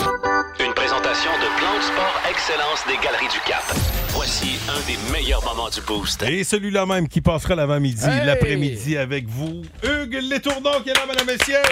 [0.65, 3.65] Une présentation de Plan de Sport Excellence des Galeries du Cap.
[4.11, 6.23] Voici un des meilleurs moments du Boost.
[6.23, 8.27] Et celui-là même qui passera l'avant-midi, Hey!
[8.27, 9.63] l'après-midi avec vous.
[9.83, 11.63] Hugues Létourneau qui est là, mesdames et messieurs!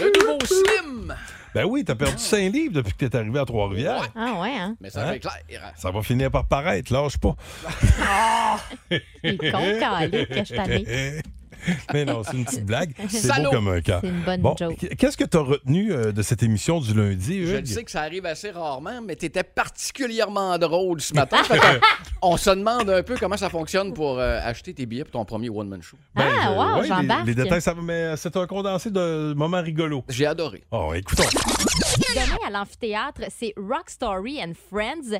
[0.00, 1.14] Le nouveau slim!
[1.54, 4.08] Ben oui, t'as perdu 5 livres depuis que t'es arrivé à Trois-Rivières.
[4.14, 4.76] Ah, ouais, hein?
[4.80, 5.12] Mais ça Hein?
[5.14, 5.72] fait clair.
[5.76, 7.34] Ça va finir par paraître, lâche pas.
[9.22, 11.22] Il est con, calé, que je t'allais.
[11.92, 12.92] Mais non, c'est une petite blague.
[13.08, 13.98] C'est beau comme un camp.
[14.02, 14.76] C'est une bonne Bon, joke.
[14.98, 18.02] qu'est-ce que t'as retenu euh, de cette émission du lundi, Je le sais que ça
[18.02, 21.42] arrive assez rarement, mais t'étais particulièrement drôle ce matin.
[21.44, 21.80] Fait que
[22.22, 25.24] on se demande un peu comment ça fonctionne pour euh, acheter tes billets pour ton
[25.24, 25.96] premier one-man show.
[26.16, 27.26] Ah, euh, wow, ouais, les- j'embarque.
[27.26, 30.04] les, détails, ça mais c'est un condensé de moments rigolos.
[30.08, 30.62] J'ai adoré.
[30.70, 31.24] Oh, écoutons.
[32.14, 35.18] Demain, à l'amphithéâtre, c'est Rock Story and Friends.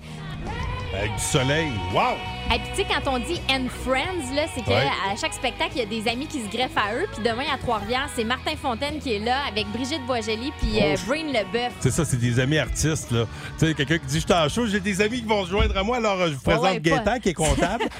[0.92, 1.70] Avec du soleil.
[1.94, 2.16] Wow!
[2.52, 4.90] Et puis, tu sais, quand on dit and friends, là, c'est qu'à Ouais.
[5.20, 7.06] chaque spectacle, il y a des amis qui se greffent à eux.
[7.14, 10.96] Puis demain, à Trois-Rivières, c'est Martin Fontaine qui est là avec Brigitte Boisjoli puis euh,
[10.96, 11.00] Oh.
[11.06, 11.72] Brain Leboeuf.
[11.78, 13.24] C'est ça, c'est des amis artistes, là.
[13.58, 15.50] Tu sais, quelqu'un qui dit Je suis en show, j'ai des amis qui vont se
[15.50, 17.84] joindre à moi, alors euh, je vous présente ouais, Gaétan, pas- qui est comptable.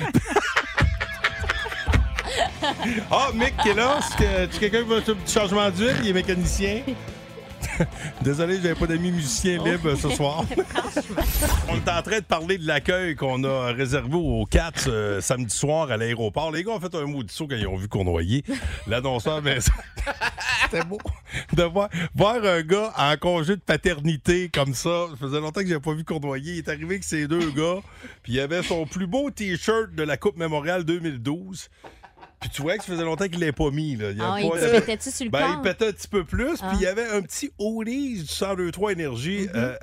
[3.11, 3.99] Ah, Mick qui est là.
[4.19, 5.97] Que quelqu'un qui veut un petit changement d'huile?
[6.03, 6.83] Il est mécanicien.
[8.23, 10.45] Désolé, j'avais pas d'amis musiciens libres ce soir.
[11.69, 15.55] On est en train de parler de l'accueil qu'on a réservé aux Cats euh, samedi
[15.55, 16.51] soir à l'aéroport.
[16.51, 18.45] Les gars ont fait un mot de saut quand ils ont vu Cournoyer.
[18.87, 19.59] L'annonceur, mais
[20.71, 20.99] c'était beau
[21.53, 25.07] de voir, voir un gars en congé de paternité comme ça.
[25.11, 26.55] Ça faisait longtemps que j'avais pas vu Cournoyer.
[26.55, 27.81] Il est arrivé avec ses deux gars,
[28.23, 31.69] puis il avait son plus beau T-shirt de la Coupe Mémoriale 2012.
[32.41, 33.97] Puis tu vois que ça faisait longtemps qu'il l'avait pas mis.
[33.97, 34.11] Là.
[34.13, 36.57] Il, Ah, il pas- te pétait-tu sur le ben, il pétait un petit peu plus,
[36.63, 36.69] Ah.
[36.69, 39.57] puis il y avait un petit Olise du 102.3 Énergie Mm-hmm.
[39.57, 39.77] euh,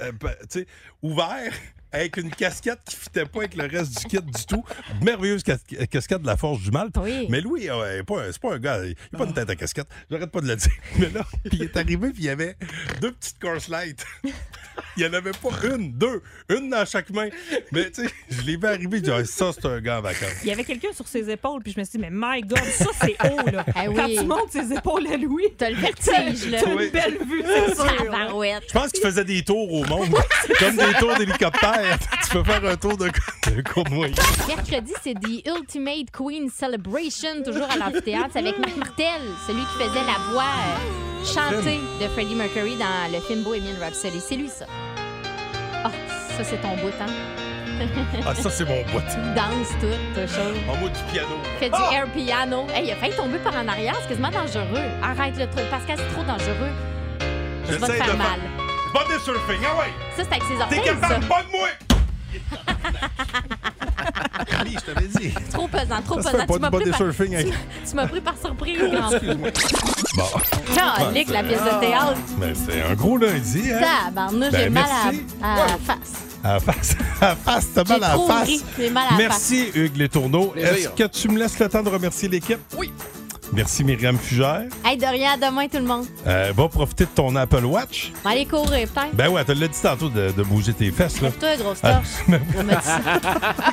[0.56, 0.64] euh,
[1.04, 1.54] ouvert
[1.92, 4.64] avec une casquette qui fitait pas avec le reste du kit du tout.
[5.02, 5.58] Merveilleuse cas-
[5.90, 6.70] casquette de la force du.
[6.98, 7.28] Oui.
[7.30, 9.88] Mais lui, euh, c'est pas un gars, il n'a pas une tête à casquette.
[10.12, 10.72] J'arrête pas de le dire.
[11.00, 12.56] Mais là, il est arrivé, puis il y avait
[13.02, 14.06] deux petites course lights.
[14.98, 16.22] il y en avait pas une, deux.
[16.50, 17.30] Une dans chaque main.
[17.72, 20.02] Mais tu sais, je l'ai vu arriver, je dis, Ah, ça, c'est un gars en
[20.02, 20.30] vacances.
[20.44, 22.60] Il y avait quelqu'un sur ses épaules, puis je me suis dit, mais my God,
[22.66, 23.66] ça, c'est haut, là.
[23.76, 23.96] Ah oui.
[23.96, 26.62] Quand tu montes ses épaules à Louis, T'as le vertige, là.
[26.64, 26.86] t'as Oui.
[26.86, 27.86] une belle vue, c'est sûr.
[28.68, 30.10] Je pense qu'il faisait des tours au monde.
[30.60, 31.77] comme des tours d'hélicoptère.
[32.24, 34.14] tu peux faire un tour de, de Cournoyer.
[34.48, 38.30] Mercredi, c'est The Ultimate Queen Celebration, toujours à l'amphithéâtre.
[38.34, 43.12] C'est avec Marc Martel, celui qui faisait la voix euh, chantée de Freddie Mercury dans
[43.12, 44.20] le film Bohemian Rhapsody.
[44.20, 44.66] C'est lui, ça.
[45.84, 45.92] Ah,
[46.38, 47.12] ça, c'est ton beau temps.
[48.26, 49.04] Ah, ça, c'est mon bout.
[49.36, 50.58] Danse tout, chose.
[50.68, 51.36] En mode du piano.
[51.60, 52.66] Fait du air piano.
[52.74, 53.96] Hey, il a failli tomber par en arrière.
[54.02, 54.84] C'est quasiment dangereux.
[55.04, 55.70] Arrête le truc.
[55.70, 56.72] Pascal, c'est trop dangereux.
[57.70, 58.67] Ça va te faire de mal.
[58.94, 59.94] Body surfing, ah ouais!
[60.16, 61.28] Ça, c'est avec ses T'es orteils, capable, ça.
[61.30, 61.68] pas de moi!
[64.60, 65.34] Ali, je t'avais dit.
[65.52, 66.46] Trop pesant, trop Ça se pesant.
[66.48, 66.98] pas Tu m'as du pris, body par...
[67.00, 67.54] surfing avec-
[67.90, 69.12] tu m'as pris par surprise, grand.
[69.12, 69.50] Excuse-moi.
[70.16, 70.26] Bon.
[70.76, 72.18] Calique, la pièce de théâtre.
[72.38, 73.80] Ben, c'est un gros lundi, hein?
[74.06, 75.26] Tabarnouche, Ben, j'ai mal merci.
[75.44, 76.14] à, à la face.
[76.44, 76.96] À la face.
[77.22, 78.48] À la face, t'as mal J'ai à la trop face.
[78.48, 80.48] ri, j'ai mal à la Merci, Hugues Les Tourneaux.
[80.48, 80.72] Plaisir.
[80.72, 82.60] Est-ce que tu me laisses le temps de remercier l'équipe?
[82.78, 82.92] Oui.
[83.54, 84.64] Merci, Myriam Fugère.
[84.86, 86.06] Hey, de rien, à demain, tout le monde.
[86.28, 88.12] Euh, va profiter de ton Apple Watch.
[88.24, 89.14] Va aller courir, peut-être.
[89.14, 91.30] Ben ouais, elle l'a dit tantôt de, de bouger tes fesses, là.
[91.30, 92.08] Lève-toi, grosse Ah, torche.
[92.28, 93.00] Elle m'a dit ça.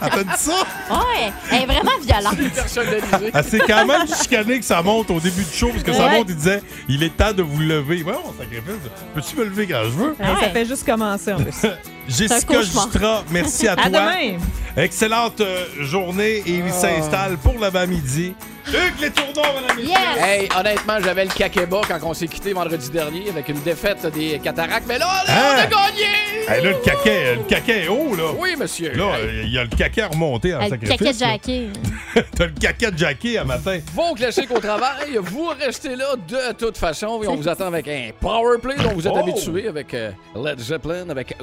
[0.02, 0.52] Elle t'a dit ça?
[0.90, 2.34] Ouais, elle est vraiment violente.
[3.34, 6.08] Elle s'est quand même chicanée que ça monte au début du show, parce que ça
[6.08, 8.02] monte, il disait il est temps de vous lever.
[8.02, 8.90] Ouais, on sacrifice.
[9.14, 10.16] Peux-tu me lever quand je veux?
[10.18, 11.50] Ça fait juste commencer, en plus.
[12.08, 12.60] Jessica.
[12.62, 13.86] Justra, merci à, À toi.
[13.88, 14.38] demain.
[14.76, 18.34] Excellente euh, journée et il s'installe pour l'avant-midi.
[18.66, 19.94] Hugues Les Tourneaux, madame messieurs.
[20.18, 24.38] Hey, honnêtement, j'avais le caquet-bas quand on s'est quitté vendredi dernier avec une défaite des
[24.38, 24.86] cataractes.
[24.88, 25.66] Mais là, là, on a Hein?
[25.66, 26.48] gagné!
[26.48, 28.24] Hey, là, le caquet, le caquet est haut, là.
[28.38, 28.92] Oui, monsieur.
[28.94, 30.96] Là, il y a le caquet à remonter en Elle sacrifice.
[30.98, 31.26] caquette là.
[31.32, 31.68] Jackie.
[32.36, 33.78] T'as le caquet de Jackie à matin.
[33.94, 37.86] Vos classiques au travail, vous restez là de toute façon et on vous attend avec
[37.86, 39.18] un power play dont vous êtes Oh!
[39.18, 40.10] habitués avec euh,
[40.42, 41.36] Led Zeppelin, avec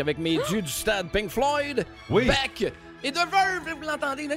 [0.00, 2.26] Avec mes dieux du stade Pink Floyd, Oui.
[2.26, 2.72] Beck
[3.04, 4.36] et The Verve, vous l'entendez là?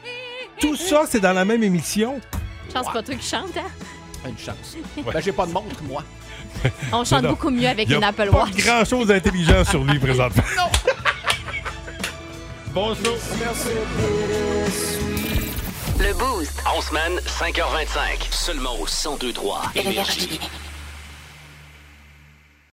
[0.60, 2.20] Tout ça, c'est dans la même émission.
[2.72, 3.70] Chance pas toi qui chante, hein?
[4.28, 4.76] Une chance.
[4.96, 6.02] Ben, j'ai pas de montre, moi.
[6.92, 7.28] On chante Non, non.
[7.30, 8.54] beaucoup mieux avec Il y a une Apple pas Watch.
[8.56, 10.42] grand-chose d'intelligent sur lui présentement.
[12.72, 13.16] Bonjour.
[16.00, 16.62] Le Boost.
[16.66, 18.30] En semaine, 5h25.
[18.32, 20.40] Seulement au 1023 Énergie.